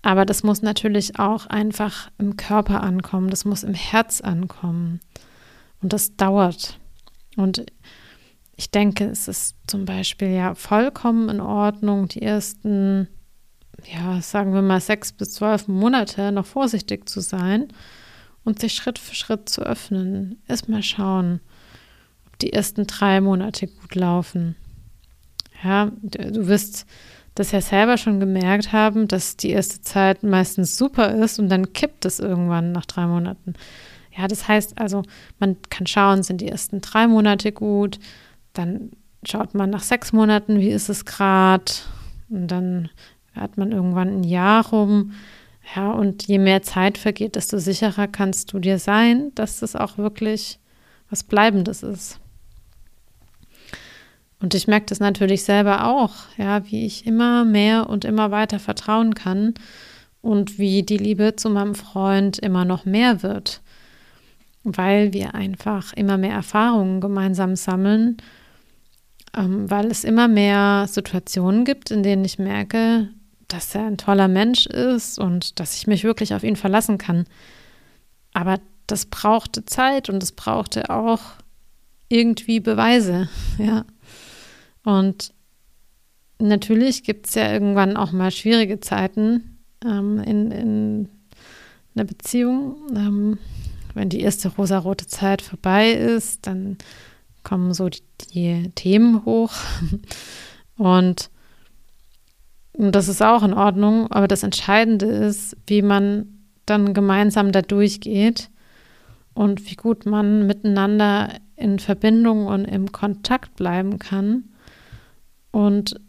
aber 0.02 0.24
das 0.24 0.42
muss 0.42 0.62
natürlich 0.62 1.18
auch 1.18 1.46
einfach 1.46 2.10
im 2.18 2.36
Körper 2.36 2.82
ankommen, 2.82 3.30
das 3.30 3.44
muss 3.44 3.62
im 3.62 3.74
Herz 3.74 4.20
ankommen. 4.20 5.00
Und 5.80 5.92
das 5.92 6.16
dauert. 6.16 6.78
Und 7.36 7.66
ich 8.56 8.70
denke, 8.70 9.04
es 9.04 9.28
ist 9.28 9.56
zum 9.66 9.84
Beispiel 9.84 10.30
ja 10.30 10.54
vollkommen 10.54 11.28
in 11.28 11.40
Ordnung, 11.40 12.08
die 12.08 12.22
ersten 12.22 13.08
ja, 13.86 14.20
sagen 14.20 14.52
wir 14.54 14.62
mal, 14.62 14.80
sechs 14.80 15.12
bis 15.12 15.34
zwölf 15.34 15.68
Monate 15.68 16.32
noch 16.32 16.46
vorsichtig 16.46 17.08
zu 17.08 17.20
sein 17.20 17.68
und 18.44 18.60
sich 18.60 18.74
Schritt 18.74 18.98
für 18.98 19.14
Schritt 19.14 19.48
zu 19.48 19.62
öffnen. 19.62 20.42
Erstmal 20.48 20.82
schauen, 20.82 21.40
ob 22.26 22.38
die 22.38 22.52
ersten 22.52 22.86
drei 22.86 23.20
Monate 23.20 23.66
gut 23.66 23.94
laufen. 23.94 24.56
Ja, 25.62 25.90
du 26.02 26.46
wirst 26.46 26.86
das 27.34 27.52
ja 27.52 27.60
selber 27.60 27.96
schon 27.98 28.20
gemerkt 28.20 28.72
haben, 28.72 29.06
dass 29.06 29.36
die 29.36 29.50
erste 29.50 29.80
Zeit 29.80 30.22
meistens 30.22 30.76
super 30.76 31.14
ist 31.14 31.38
und 31.38 31.48
dann 31.48 31.72
kippt 31.72 32.04
es 32.04 32.18
irgendwann 32.18 32.72
nach 32.72 32.86
drei 32.86 33.06
Monaten. 33.06 33.54
Ja, 34.16 34.26
das 34.26 34.48
heißt 34.48 34.80
also, 34.80 35.02
man 35.38 35.56
kann 35.70 35.86
schauen, 35.86 36.24
sind 36.24 36.40
die 36.40 36.48
ersten 36.48 36.80
drei 36.80 37.06
Monate 37.06 37.52
gut, 37.52 38.00
dann 38.52 38.90
schaut 39.24 39.54
man 39.54 39.70
nach 39.70 39.82
sechs 39.82 40.12
Monaten, 40.12 40.58
wie 40.58 40.70
ist 40.70 40.88
es 40.88 41.04
gerade, 41.04 41.72
und 42.28 42.48
dann 42.48 42.90
hat 43.40 43.56
man 43.56 43.72
irgendwann 43.72 44.20
ein 44.20 44.24
Jahr 44.24 44.66
rum. 44.68 45.12
Ja, 45.74 45.90
und 45.90 46.26
je 46.26 46.38
mehr 46.38 46.62
Zeit 46.62 46.96
vergeht, 46.96 47.36
desto 47.36 47.58
sicherer 47.58 48.08
kannst 48.08 48.52
du 48.52 48.58
dir 48.58 48.78
sein, 48.78 49.32
dass 49.34 49.60
das 49.60 49.76
auch 49.76 49.98
wirklich 49.98 50.58
was 51.10 51.24
Bleibendes 51.24 51.82
ist. 51.82 52.20
Und 54.40 54.54
ich 54.54 54.66
merke 54.66 54.86
das 54.86 55.00
natürlich 55.00 55.42
selber 55.42 55.86
auch, 55.86 56.14
ja, 56.36 56.64
wie 56.70 56.86
ich 56.86 57.06
immer 57.06 57.44
mehr 57.44 57.90
und 57.90 58.04
immer 58.04 58.30
weiter 58.30 58.58
vertrauen 58.58 59.14
kann 59.14 59.54
und 60.22 60.58
wie 60.58 60.82
die 60.82 60.96
Liebe 60.96 61.36
zu 61.36 61.50
meinem 61.50 61.74
Freund 61.74 62.38
immer 62.38 62.64
noch 62.64 62.84
mehr 62.84 63.22
wird, 63.22 63.60
weil 64.62 65.12
wir 65.12 65.34
einfach 65.34 65.92
immer 65.94 66.16
mehr 66.16 66.34
Erfahrungen 66.34 67.00
gemeinsam 67.00 67.56
sammeln 67.56 68.18
ähm, 69.36 69.70
weil 69.70 69.90
es 69.90 70.04
immer 70.04 70.28
mehr 70.28 70.86
Situationen 70.88 71.64
gibt, 71.64 71.90
in 71.90 72.02
denen 72.02 72.24
ich 72.24 72.38
merke, 72.38 73.08
dass 73.48 73.74
er 73.74 73.86
ein 73.86 73.96
toller 73.98 74.28
Mensch 74.28 74.66
ist 74.66 75.18
und 75.18 75.58
dass 75.58 75.74
ich 75.76 75.86
mich 75.86 76.04
wirklich 76.04 76.34
auf 76.34 76.44
ihn 76.44 76.56
verlassen 76.56 76.98
kann. 76.98 77.26
Aber 78.32 78.60
das 78.86 79.06
brauchte 79.06 79.64
Zeit 79.64 80.08
und 80.08 80.22
es 80.22 80.32
brauchte 80.32 80.90
auch 80.90 81.20
irgendwie 82.08 82.60
Beweise, 82.60 83.28
ja. 83.58 83.84
Und 84.84 85.34
natürlich 86.38 87.02
gibt 87.02 87.26
es 87.26 87.34
ja 87.34 87.52
irgendwann 87.52 87.96
auch 87.96 88.12
mal 88.12 88.30
schwierige 88.30 88.80
Zeiten 88.80 89.58
ähm, 89.84 90.20
in, 90.20 90.50
in 90.50 91.08
einer 91.94 92.04
Beziehung. 92.04 92.76
Ähm, 92.94 93.38
wenn 93.94 94.08
die 94.08 94.20
erste 94.20 94.48
rosarote 94.48 95.06
Zeit 95.06 95.42
vorbei 95.42 95.90
ist, 95.90 96.46
dann 96.46 96.78
kommen 97.42 97.74
so 97.74 97.88
die, 97.88 98.02
die 98.32 98.70
Themen 98.74 99.24
hoch. 99.24 99.52
Und 100.76 101.30
das 102.78 103.08
ist 103.08 103.22
auch 103.22 103.42
in 103.42 103.54
Ordnung, 103.54 104.10
aber 104.10 104.28
das 104.28 104.44
Entscheidende 104.44 105.06
ist, 105.06 105.56
wie 105.66 105.82
man 105.82 106.26
dann 106.64 106.94
gemeinsam 106.94 107.50
da 107.50 107.60
durchgeht 107.60 108.50
und 109.34 109.68
wie 109.68 109.74
gut 109.74 110.06
man 110.06 110.46
miteinander 110.46 111.32
in 111.56 111.80
Verbindung 111.80 112.46
und 112.46 112.64
im 112.64 112.92
Kontakt 112.92 113.56
bleiben 113.56 113.98
kann. 113.98 114.44
Und 115.50 116.00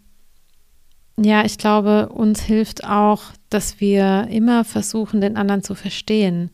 ja, 1.19 1.43
ich 1.43 1.58
glaube, 1.58 2.10
uns 2.10 2.41
hilft 2.41 2.86
auch, 2.86 3.23
dass 3.49 3.79
wir 3.79 4.27
immer 4.29 4.63
versuchen, 4.63 5.21
den 5.21 5.38
anderen 5.38 5.63
zu 5.63 5.73
verstehen. 5.73 6.51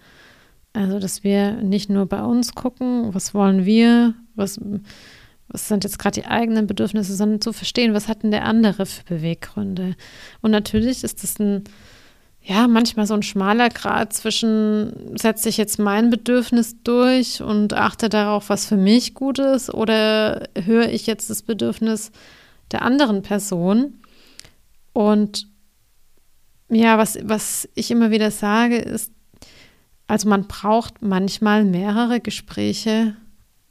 Also, 0.74 1.00
dass 1.00 1.24
wir 1.24 1.54
nicht 1.62 1.90
nur 1.90 2.06
bei 2.06 2.24
uns 2.24 2.56
gucken, 2.56 3.14
was 3.14 3.34
wollen 3.34 3.66
wir, 3.66 4.14
was, 4.34 4.60
was 5.48 5.68
sind 5.68 5.84
jetzt 5.84 6.00
gerade 6.00 6.20
die 6.22 6.28
eigenen 6.28 6.68
Bedürfnisse, 6.68 7.16
sondern 7.16 7.42
zu 7.42 7.54
verstehen, 7.54 7.94
was 7.94 8.08
hat 8.08 8.24
denn 8.24 8.32
der 8.32 8.46
andere 8.46 8.86
für 8.86 9.04
Beweggründe. 9.04 9.96
Und 10.42 10.52
natürlich 10.52 11.04
ist 11.04 11.24
das 11.24 11.40
ein, 11.40 11.64
ja, 12.42 12.68
manchmal 12.68 13.06
so 13.06 13.14
ein 13.14 13.24
schmaler 13.24 13.70
Grad 13.70 14.14
zwischen, 14.14 15.18
setze 15.18 15.50
ich 15.50 15.58
jetzt 15.58 15.80
mein 15.80 16.10
Bedürfnis 16.10 16.82
durch 16.84 17.42
und 17.42 17.74
achte 17.74 18.10
darauf, 18.10 18.50
was 18.50 18.66
für 18.66 18.78
mich 18.78 19.14
gut 19.14 19.40
ist, 19.40 19.74
oder 19.74 20.48
höre 20.56 20.90
ich 20.90 21.06
jetzt 21.08 21.30
das 21.30 21.44
Bedürfnis 21.44 22.12
der 22.72 22.82
anderen 22.82 23.22
Person. 23.22 24.02
Und 24.94 25.48
ja, 26.70 26.98
was, 26.98 27.20
was 27.24 27.70
ich 27.76 27.92
immer 27.92 28.12
wieder 28.12 28.32
sage, 28.32 28.78
ist, 28.78 29.12
also 30.08 30.30
man 30.30 30.48
braucht 30.48 31.02
manchmal 31.02 31.64
mehrere 31.66 32.20
Gespräche, 32.20 33.16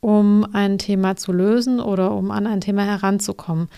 um 0.05 0.47
ein 0.53 0.77
Thema 0.77 1.17
zu 1.17 1.33
lösen 1.33 1.81
oder 1.81 2.13
um 2.13 2.31
an 2.31 2.47
ein 2.47 2.61
Thema 2.61 2.85
heranzukommen. 2.85 3.69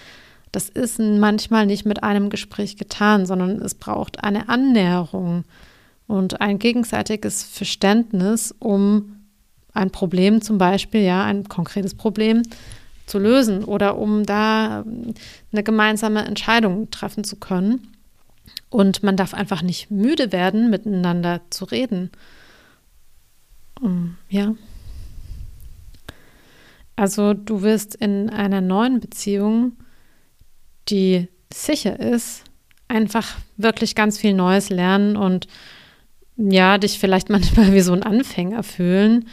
Das 0.51 0.69
ist 0.69 0.99
manchmal 0.99 1.67
nicht 1.67 1.87
mit 1.87 2.03
einem 2.03 2.31
Gespräch 2.31 2.77
getan, 2.77 3.27
sondern 3.27 3.63
es 3.63 3.77
braucht 3.77 4.25
eine 4.25 4.49
Annäherung 4.49 5.45
und 6.09 6.41
ein 6.41 6.59
gegenseitiges 6.59 7.45
Verständnis, 7.45 8.53
um 8.59 9.21
ein 9.73 9.93
Problem 9.93 10.43
zum 10.43 10.59
Beispiel, 10.59 11.03
ja, 11.03 11.23
ein 11.23 11.45
konkretes 11.45 11.95
Problem 11.95 12.43
zu 13.07 13.21
lösen 13.21 13.63
oder 13.63 13.97
um 13.97 14.27
da 14.27 14.81
ähm, 14.81 15.15
eine 15.53 15.63
gemeinsame 15.63 16.25
Entscheidung 16.25 16.91
treffen 16.91 17.23
zu 17.23 17.37
können. 17.37 17.93
Und 18.69 19.05
man 19.05 19.17
darf 19.17 19.33
einfach 19.33 19.63
nicht 19.63 19.93
müde 19.93 20.33
werden, 20.33 20.71
miteinander 20.71 21.43
zu 21.51 21.67
reden. 21.67 22.11
Um, 23.81 24.17
ja. 24.29 24.57
Also 26.97 27.35
du 27.35 27.63
wirst 27.63 27.95
in 27.95 28.31
einer 28.31 28.61
neuen 28.61 29.01
Beziehung, 29.01 29.73
die 30.89 31.29
sicher 31.53 32.01
ist, 32.01 32.45
einfach 32.89 33.37
wirklich 33.57 33.95
ganz 33.95 34.19
viel 34.19 34.35
Neues 34.35 34.71
lernen 34.71 35.17
und 35.17 35.47
ja, 36.37 36.79
dich 36.79 36.99
vielleicht 36.99 37.29
manchmal 37.31 37.73
wie 37.73 37.81
so 37.81 37.93
ein 37.93 38.03
Anfänger 38.03 38.63
fühlen 38.63 39.27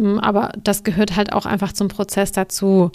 Mm, 0.00 0.18
aber 0.18 0.52
das 0.62 0.82
gehört 0.84 1.16
halt 1.16 1.32
auch 1.32 1.46
einfach 1.46 1.72
zum 1.72 1.88
Prozess 1.88 2.32
dazu. 2.32 2.90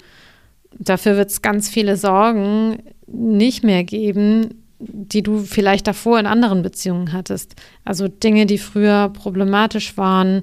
Dafür 0.78 1.16
wird 1.16 1.30
es 1.30 1.42
ganz 1.42 1.68
viele 1.68 1.96
Sorgen 1.96 2.82
nicht 3.06 3.64
mehr 3.64 3.84
geben, 3.84 4.62
die 4.78 5.22
du 5.22 5.38
vielleicht 5.38 5.86
davor 5.86 6.18
in 6.18 6.26
anderen 6.26 6.62
Beziehungen 6.62 7.12
hattest. 7.12 7.54
Also 7.84 8.08
Dinge, 8.08 8.46
die 8.46 8.58
früher 8.58 9.08
problematisch 9.08 9.96
waren, 9.96 10.42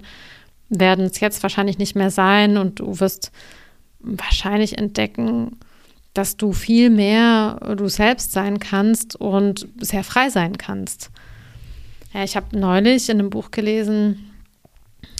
werden 0.79 1.05
es 1.05 1.19
jetzt 1.19 1.43
wahrscheinlich 1.43 1.77
nicht 1.77 1.95
mehr 1.95 2.11
sein 2.11 2.57
und 2.57 2.79
du 2.79 2.99
wirst 2.99 3.31
wahrscheinlich 3.99 4.77
entdecken, 4.77 5.57
dass 6.13 6.37
du 6.37 6.53
viel 6.53 6.89
mehr 6.89 7.59
du 7.77 7.87
selbst 7.87 8.31
sein 8.31 8.59
kannst 8.59 9.15
und 9.15 9.67
sehr 9.79 10.03
frei 10.03 10.29
sein 10.29 10.57
kannst. 10.57 11.09
Ja, 12.13 12.23
ich 12.23 12.35
habe 12.35 12.57
neulich 12.57 13.09
in 13.09 13.19
einem 13.19 13.29
Buch 13.29 13.49
gelesen, 13.51 14.29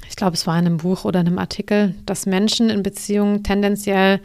ich 0.07 0.15
glaube, 0.15 0.35
es 0.35 0.45
war 0.45 0.59
in 0.59 0.67
einem 0.67 0.77
Buch 0.77 1.05
oder 1.05 1.21
einem 1.21 1.39
Artikel, 1.39 1.95
dass 2.05 2.27
Menschen 2.27 2.69
in 2.69 2.83
Beziehungen 2.83 3.43
tendenziell 3.43 4.21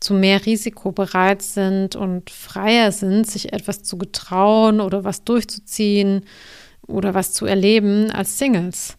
zu 0.00 0.12
mehr 0.12 0.44
Risiko 0.44 0.90
bereit 0.90 1.40
sind 1.40 1.94
und 1.94 2.30
freier 2.30 2.90
sind, 2.90 3.30
sich 3.30 3.52
etwas 3.52 3.84
zu 3.84 3.96
getrauen 3.96 4.80
oder 4.80 5.04
was 5.04 5.22
durchzuziehen 5.22 6.24
oder 6.86 7.14
was 7.14 7.32
zu 7.32 7.46
erleben 7.46 8.10
als 8.10 8.38
Singles. 8.38 8.98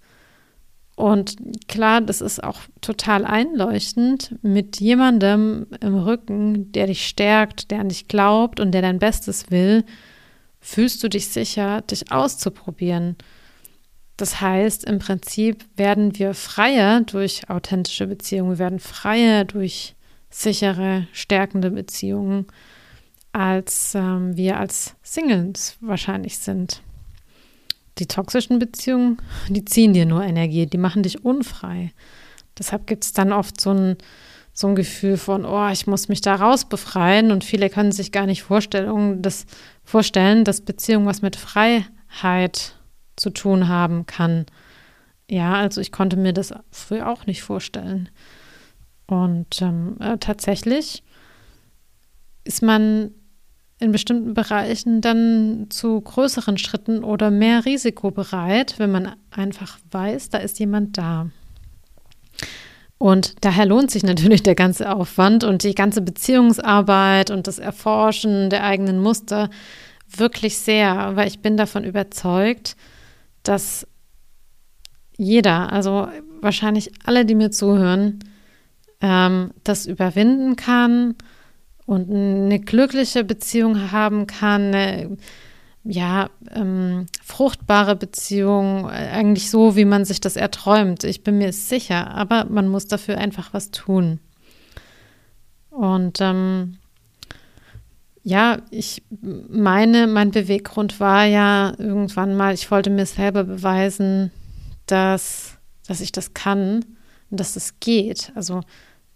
Und 0.95 1.35
klar, 1.67 1.99
das 1.99 2.21
ist 2.21 2.41
auch 2.43 2.61
total 2.79 3.25
einleuchtend 3.25 4.35
mit 4.41 4.79
jemandem 4.79 5.67
im 5.81 5.95
Rücken, 5.95 6.71
der 6.71 6.87
dich 6.87 7.05
stärkt, 7.05 7.69
der 7.69 7.81
an 7.81 7.89
dich 7.89 8.07
glaubt 8.07 8.61
und 8.61 8.71
der 8.71 8.81
dein 8.81 8.99
Bestes 8.99 9.51
will, 9.51 9.83
fühlst 10.61 11.03
du 11.03 11.09
dich 11.09 11.27
sicher, 11.27 11.81
dich 11.81 12.11
auszuprobieren. 12.11 13.17
Das 14.15 14.39
heißt, 14.39 14.85
im 14.85 14.99
Prinzip 14.99 15.65
werden 15.75 16.17
wir 16.17 16.33
freier 16.33 17.01
durch 17.01 17.49
authentische 17.49 18.07
Beziehungen, 18.07 18.51
wir 18.51 18.59
werden 18.59 18.79
freier 18.79 19.43
durch 19.43 19.95
sichere, 20.29 21.07
stärkende 21.11 21.71
Beziehungen, 21.71 22.47
als 23.33 23.95
ähm, 23.95 24.37
wir 24.37 24.57
als 24.57 24.95
Singles 25.03 25.77
wahrscheinlich 25.81 26.37
sind. 26.37 26.81
Die 27.97 28.07
toxischen 28.07 28.59
Beziehungen, 28.59 29.17
die 29.47 29.63
ziehen 29.63 29.93
dir 29.93 30.05
nur 30.05 30.23
Energie, 30.23 30.65
die 30.65 30.77
machen 30.77 31.03
dich 31.03 31.23
unfrei. 31.23 31.93
Deshalb 32.57 32.87
gibt 32.87 33.03
es 33.03 33.13
dann 33.13 33.31
oft 33.31 33.59
so 33.59 33.71
ein, 33.71 33.97
so 34.53 34.67
ein 34.67 34.75
Gefühl 34.75 35.17
von, 35.17 35.45
oh, 35.45 35.69
ich 35.69 35.87
muss 35.87 36.09
mich 36.09 36.21
da 36.21 36.35
raus 36.35 36.65
befreien 36.65 37.31
und 37.31 37.43
viele 37.43 37.69
können 37.69 37.91
sich 37.91 38.11
gar 38.11 38.25
nicht 38.25 38.43
vorstellen, 38.43 39.21
dass, 39.21 39.45
vorstellen, 39.83 40.43
dass 40.43 40.61
Beziehung 40.61 41.05
was 41.05 41.21
mit 41.21 41.35
Freiheit 41.35 42.75
zu 43.15 43.29
tun 43.29 43.67
haben 43.67 44.05
kann. 44.05 44.45
Ja, 45.29 45.55
also 45.55 45.81
ich 45.81 45.91
konnte 45.91 46.17
mir 46.17 46.33
das 46.33 46.53
früher 46.71 47.09
auch 47.09 47.25
nicht 47.25 47.43
vorstellen. 47.43 48.09
Und 49.07 49.61
ähm, 49.61 49.97
äh, 49.99 50.17
tatsächlich 50.17 51.03
ist 52.43 52.61
man 52.61 53.11
in 53.79 53.91
bestimmten 53.91 54.33
Bereichen 54.33 55.01
dann 55.01 55.67
zu 55.69 55.99
größeren 55.99 56.57
Schritten 56.57 57.03
oder 57.03 57.29
mehr 57.29 57.65
Risiko 57.65 58.11
bereit, 58.11 58.75
wenn 58.77 58.91
man 58.91 59.15
einfach 59.31 59.79
weiß, 59.91 60.29
da 60.29 60.37
ist 60.37 60.59
jemand 60.59 60.97
da. 60.97 61.29
Und 62.97 63.35
daher 63.41 63.65
lohnt 63.65 63.91
sich 63.91 64.03
natürlich 64.03 64.43
der 64.43 64.55
ganze 64.55 64.95
Aufwand 64.95 65.43
und 65.43 65.63
die 65.63 65.75
ganze 65.75 66.01
Beziehungsarbeit 66.01 67.29
und 67.29 67.47
das 67.47 67.59
Erforschen 67.59 68.49
der 68.49 68.63
eigenen 68.63 69.01
Muster 69.01 69.49
wirklich 70.07 70.57
sehr, 70.57 71.15
weil 71.15 71.27
ich 71.27 71.39
bin 71.39 71.57
davon 71.57 71.83
überzeugt, 71.83 72.77
dass 73.43 73.85
jeder, 75.17 75.73
also 75.73 76.07
wahrscheinlich 76.41 76.91
alle, 77.03 77.25
die 77.25 77.35
mir 77.35 77.51
zuhören, 77.51 78.19
ähm, 79.01 79.51
das 79.63 79.85
überwinden 79.85 80.55
kann 80.55 81.15
und 81.85 82.09
eine 82.09 82.59
glückliche 82.59 83.23
Beziehung 83.23 83.91
haben 83.91 84.27
kann, 84.27 84.73
eine 84.73 85.17
ja, 85.83 86.31
ähm, 86.51 87.05
fruchtbare 87.23 87.95
Beziehung, 87.95 88.89
eigentlich 88.89 89.51
so, 89.51 89.75
wie 89.75 89.85
man 89.85 90.03
sich 90.03 90.19
das 90.19 90.35
erträumt. 90.35 91.03
Ich 91.03 91.23
bin 91.23 91.37
mir 91.37 91.53
sicher, 91.53 92.09
aber 92.09 92.45
man 92.45 92.67
muss 92.67 92.87
dafür 92.87 93.19
einfach 93.19 93.53
was 93.53 93.69
tun. 93.69 94.19
Und 95.69 96.21
ähm, 96.21 96.77
ja, 98.23 98.57
ich 98.71 99.03
meine, 99.11 100.07
mein 100.07 100.31
Beweggrund 100.31 100.99
war 100.99 101.25
ja 101.25 101.73
irgendwann 101.77 102.35
mal, 102.35 102.55
ich 102.55 102.71
wollte 102.71 102.89
mir 102.89 103.05
selber 103.05 103.43
beweisen, 103.43 104.31
dass, 104.87 105.57
dass 105.87 106.01
ich 106.01 106.11
das 106.11 106.33
kann 106.33 106.83
und 107.29 107.39
dass 107.39 107.55
es 107.55 107.79
geht. 107.79 108.31
Also, 108.33 108.61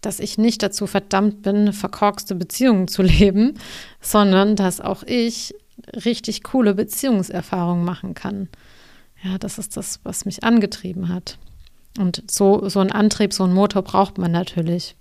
dass 0.00 0.20
ich 0.20 0.38
nicht 0.38 0.62
dazu 0.62 0.86
verdammt 0.86 1.42
bin, 1.42 1.72
verkorkste 1.72 2.34
Beziehungen 2.34 2.88
zu 2.88 3.02
leben, 3.02 3.54
sondern 4.00 4.56
dass 4.56 4.80
auch 4.80 5.02
ich 5.02 5.54
richtig 6.04 6.42
coole 6.42 6.74
Beziehungserfahrungen 6.74 7.84
machen 7.84 8.14
kann. 8.14 8.48
Ja, 9.22 9.38
das 9.38 9.58
ist 9.58 9.76
das, 9.76 10.00
was 10.02 10.24
mich 10.24 10.44
angetrieben 10.44 11.08
hat. 11.08 11.38
Und 11.98 12.22
so, 12.30 12.68
so 12.68 12.80
ein 12.80 12.92
Antrieb, 12.92 13.32
so 13.32 13.44
ein 13.44 13.52
Motor 13.52 13.82
braucht 13.82 14.18
man 14.18 14.32
natürlich. 14.32 14.96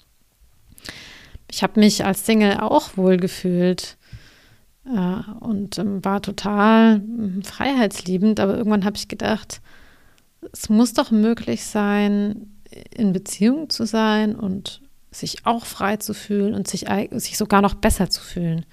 ich 1.51 1.63
habe 1.63 1.79
mich 1.79 2.05
als 2.05 2.25
Single 2.25 2.57
auch 2.59 2.97
wohl 2.97 3.17
gefühlt 3.17 3.97
äh, 4.85 5.21
und 5.39 5.77
ähm, 5.77 6.03
war 6.03 6.21
total 6.21 6.97
ähm, 6.97 7.43
freiheitsliebend, 7.43 8.39
aber 8.39 8.57
irgendwann 8.57 8.85
habe 8.85 8.97
ich 8.97 9.07
gedacht, 9.07 9.61
es 10.51 10.69
muss 10.69 10.93
doch 10.93 11.11
möglich 11.11 11.65
sein, 11.65 12.59
in 12.95 13.13
Beziehung 13.13 13.69
zu 13.69 13.85
sein 13.85 14.35
und 14.35 14.81
sich 15.11 15.45
auch 15.45 15.65
frei 15.65 15.97
zu 15.97 16.13
fühlen 16.13 16.53
und 16.53 16.67
sich, 16.67 16.85
sich 17.11 17.37
sogar 17.37 17.61
noch 17.61 17.75
besser 17.75 18.09
zu 18.09 18.21
fühlen. 18.21 18.65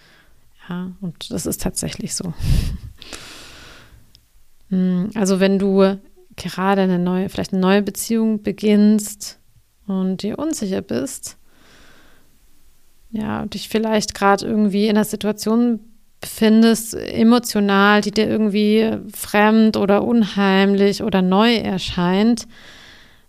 Ja, 0.68 0.93
und 1.01 1.30
das 1.30 1.47
ist 1.47 1.62
tatsächlich 1.62 2.14
so. 2.14 2.32
Hm, 4.68 5.11
also 5.14 5.39
wenn 5.39 5.61
du 5.61 5.97
gerade 6.34 6.82
eine 6.82 6.99
neue, 6.99 7.28
vielleicht 7.28 7.53
eine 7.53 7.62
neue 7.62 7.82
Beziehung 7.82 8.43
beginnst 8.43 9.39
und 9.87 10.22
dir 10.22 10.41
unsicher 10.41 10.82
bist, 10.82 11.37
ja, 13.11 13.47
dich 13.47 13.68
vielleicht 13.68 14.14
gerade 14.14 14.45
irgendwie 14.45 14.89
in 14.89 14.97
einer 14.97 15.05
Situation 15.05 15.80
befindest, 16.20 16.95
emotional, 16.95 18.01
die 18.01 18.11
dir 18.11 18.28
irgendwie 18.28 18.99
fremd 19.14 19.76
oder 19.76 20.05
unheimlich 20.05 21.03
oder 21.03 21.22
neu 21.22 21.55
erscheint, 21.55 22.49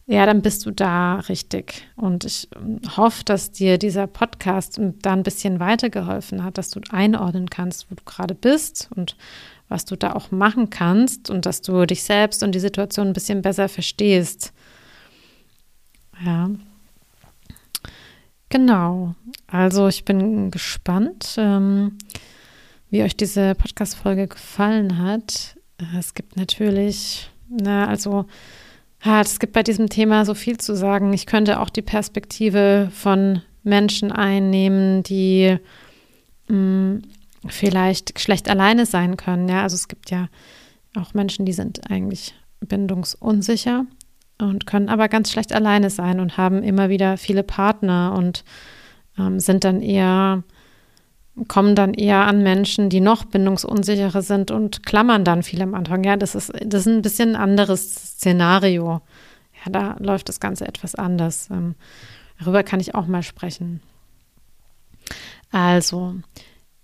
ja, 0.09 0.25
dann 0.25 0.41
bist 0.41 0.65
du 0.65 0.71
da 0.71 1.15
richtig. 1.27 1.85
Und 1.97 2.23
ich 2.23 2.47
ähm, 2.55 2.79
hoffe, 2.95 3.25
dass 3.25 3.51
dir 3.51 3.77
dieser 3.77 4.07
Podcast 4.07 4.79
da 5.01 5.11
ein 5.11 5.23
bisschen 5.23 5.59
weitergeholfen 5.59 6.45
hat, 6.45 6.57
dass 6.57 6.69
du 6.69 6.79
einordnen 6.89 7.49
kannst, 7.49 7.91
wo 7.91 7.95
du 7.95 8.03
gerade 8.05 8.33
bist 8.33 8.87
und 8.95 9.17
was 9.67 9.83
du 9.83 9.97
da 9.97 10.13
auch 10.13 10.31
machen 10.31 10.69
kannst 10.69 11.29
und 11.29 11.45
dass 11.45 11.61
du 11.61 11.85
dich 11.85 12.03
selbst 12.03 12.41
und 12.41 12.53
die 12.53 12.61
Situation 12.61 13.07
ein 13.07 13.13
bisschen 13.13 13.41
besser 13.41 13.67
verstehst. 13.67 14.53
Ja. 16.23 16.49
Genau. 18.47 19.13
Also 19.47 19.89
ich 19.89 20.05
bin 20.05 20.51
gespannt, 20.51 21.35
ähm, 21.37 21.97
wie 22.89 23.03
euch 23.03 23.17
diese 23.17 23.55
Podcast-Folge 23.55 24.27
gefallen 24.27 24.99
hat. 24.99 25.57
Äh, 25.79 25.99
es 25.99 26.13
gibt 26.13 26.37
natürlich, 26.37 27.29
na, 27.49 27.87
also 27.87 28.25
ja, 29.03 29.21
es 29.21 29.39
gibt 29.39 29.53
bei 29.53 29.63
diesem 29.63 29.89
Thema 29.89 30.25
so 30.25 30.33
viel 30.33 30.57
zu 30.57 30.75
sagen. 30.75 31.13
Ich 31.13 31.25
könnte 31.25 31.59
auch 31.59 31.69
die 31.69 31.81
Perspektive 31.81 32.89
von 32.93 33.41
Menschen 33.63 34.11
einnehmen, 34.11 35.03
die 35.03 35.57
mh, 36.47 36.55
mm, 36.57 37.01
vielleicht 37.47 38.19
schlecht 38.19 38.49
alleine 38.49 38.85
sein 38.85 39.17
können. 39.17 39.47
Ja, 39.47 39.63
also 39.63 39.75
es 39.75 39.87
gibt 39.87 40.09
ja 40.09 40.27
auch 40.95 41.13
Menschen, 41.13 41.45
die 41.45 41.53
sind 41.53 41.89
eigentlich 41.91 42.33
bindungsunsicher 42.59 43.85
und 44.39 44.65
können 44.65 44.89
aber 44.89 45.09
ganz 45.09 45.31
schlecht 45.31 45.53
alleine 45.53 45.89
sein 45.89 46.19
und 46.19 46.37
haben 46.37 46.63
immer 46.63 46.89
wieder 46.89 47.17
viele 47.17 47.43
Partner 47.43 48.13
und 48.17 48.43
ähm, 49.17 49.39
sind 49.39 49.63
dann 49.63 49.81
eher 49.81 50.43
kommen 51.47 51.75
dann 51.75 51.93
eher 51.93 52.25
an 52.25 52.41
Menschen, 52.41 52.89
die 52.89 52.99
noch 52.99 53.25
bindungsunsicherer 53.25 54.21
sind 54.21 54.51
und 54.51 54.85
klammern 54.85 55.23
dann 55.23 55.43
viel 55.43 55.61
am 55.61 55.75
Anfang. 55.75 56.03
Ja, 56.03 56.17
das 56.17 56.35
ist, 56.35 56.51
das 56.65 56.81
ist 56.81 56.87
ein 56.87 57.01
bisschen 57.01 57.35
ein 57.35 57.41
anderes 57.41 57.93
Szenario. 57.93 59.01
Ja, 59.63 59.71
da 59.71 59.95
läuft 59.99 60.29
das 60.29 60.39
Ganze 60.39 60.67
etwas 60.67 60.95
anders. 60.95 61.49
Ähm, 61.51 61.75
darüber 62.39 62.63
kann 62.63 62.79
ich 62.79 62.95
auch 62.95 63.07
mal 63.07 63.23
sprechen. 63.23 63.81
Also, 65.51 66.15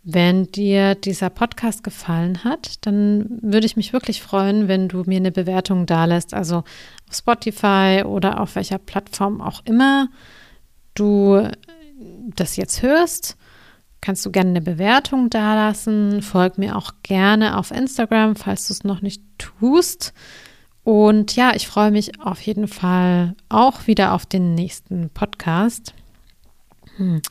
wenn 0.03 0.45
dir 0.47 0.95
dieser 0.95 1.29
Podcast 1.29 1.83
gefallen 1.83 2.43
hat, 2.43 2.85
dann 2.85 3.39
würde 3.41 3.65
ich 3.65 3.75
mich 3.75 3.93
wirklich 3.93 4.21
freuen, 4.21 4.67
wenn 4.67 4.87
du 4.87 5.03
mir 5.05 5.17
eine 5.17 5.31
Bewertung 5.31 5.85
dalässt. 5.85 6.33
Also 6.33 6.57
auf 6.57 7.15
Spotify 7.15 8.03
oder 8.05 8.39
auf 8.39 8.55
welcher 8.55 8.77
Plattform 8.77 9.41
auch 9.41 9.61
immer 9.65 10.09
du 10.93 11.49
das 12.35 12.55
jetzt 12.55 12.81
hörst 12.81 13.37
kannst 14.03 14.25
du 14.25 14.31
gerne 14.31 14.49
eine 14.49 14.61
Bewertung 14.61 15.29
dalassen. 15.29 16.21
Folg 16.21 16.57
mir 16.57 16.75
auch 16.75 16.91
gerne 17.03 17.57
auf 17.57 17.71
Instagram, 17.71 18.35
falls 18.35 18.67
du 18.67 18.73
es 18.73 18.83
noch 18.83 19.01
nicht 19.01 19.23
tust. 19.37 20.13
Und 20.83 21.37
ja, 21.37 21.55
ich 21.55 21.67
freue 21.67 21.91
mich 21.91 22.19
auf 22.19 22.41
jeden 22.41 22.67
Fall 22.67 23.35
auch 23.47 23.87
wieder 23.87 24.11
auf 24.11 24.25
den 24.25 24.55
nächsten 24.55 25.09
Podcast. 25.09 25.93
Hm. 26.97 27.21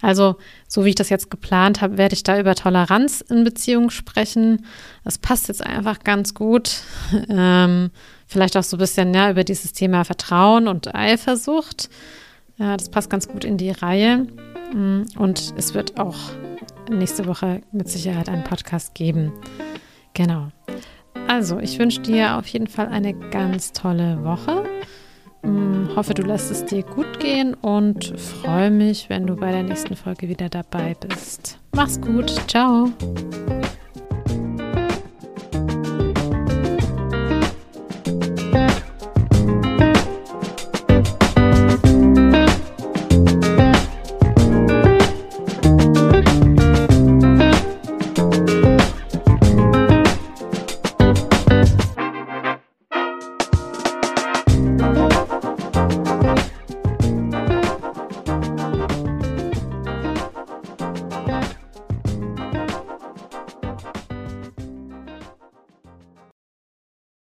Also, 0.00 0.36
so 0.66 0.86
wie 0.86 0.88
ich 0.88 0.94
das 0.94 1.10
jetzt 1.10 1.30
geplant 1.30 1.82
habe, 1.82 1.98
werde 1.98 2.14
ich 2.14 2.22
da 2.22 2.40
über 2.40 2.54
Toleranz 2.54 3.20
in 3.20 3.44
Beziehungen 3.44 3.90
sprechen. 3.90 4.64
Das 5.04 5.18
passt 5.18 5.48
jetzt 5.48 5.64
einfach 5.64 6.00
ganz 6.00 6.34
gut. 6.34 6.82
Ähm, 7.28 7.90
vielleicht 8.26 8.56
auch 8.56 8.62
so 8.62 8.76
ein 8.76 8.80
bisschen 8.80 9.12
ja, 9.12 9.30
über 9.30 9.44
dieses 9.44 9.74
Thema 9.74 10.04
Vertrauen 10.04 10.66
und 10.66 10.94
Eifersucht. 10.94 11.90
Ja, 12.56 12.78
das 12.78 12.88
passt 12.88 13.10
ganz 13.10 13.28
gut 13.28 13.44
in 13.44 13.58
die 13.58 13.70
Reihe. 13.70 14.26
Und 14.72 15.54
es 15.56 15.74
wird 15.74 15.98
auch 15.98 16.16
nächste 16.90 17.26
Woche 17.26 17.60
mit 17.72 17.88
Sicherheit 17.88 18.28
einen 18.28 18.44
Podcast 18.44 18.94
geben. 18.94 19.32
Genau. 20.14 20.48
Also, 21.28 21.58
ich 21.58 21.78
wünsche 21.78 22.00
dir 22.00 22.36
auf 22.36 22.46
jeden 22.48 22.66
Fall 22.66 22.88
eine 22.88 23.14
ganz 23.14 23.72
tolle 23.72 24.22
Woche. 24.24 24.64
Mm, 25.42 25.96
hoffe, 25.96 26.14
du 26.14 26.22
lässt 26.22 26.50
es 26.50 26.64
dir 26.64 26.82
gut 26.82 27.20
gehen 27.20 27.54
und 27.54 28.18
freue 28.18 28.70
mich, 28.70 29.08
wenn 29.08 29.26
du 29.26 29.36
bei 29.36 29.50
der 29.50 29.62
nächsten 29.62 29.96
Folge 29.96 30.28
wieder 30.28 30.48
dabei 30.48 30.94
bist. 31.00 31.58
Mach's 31.74 32.00
gut. 32.00 32.30
Ciao. 32.48 32.90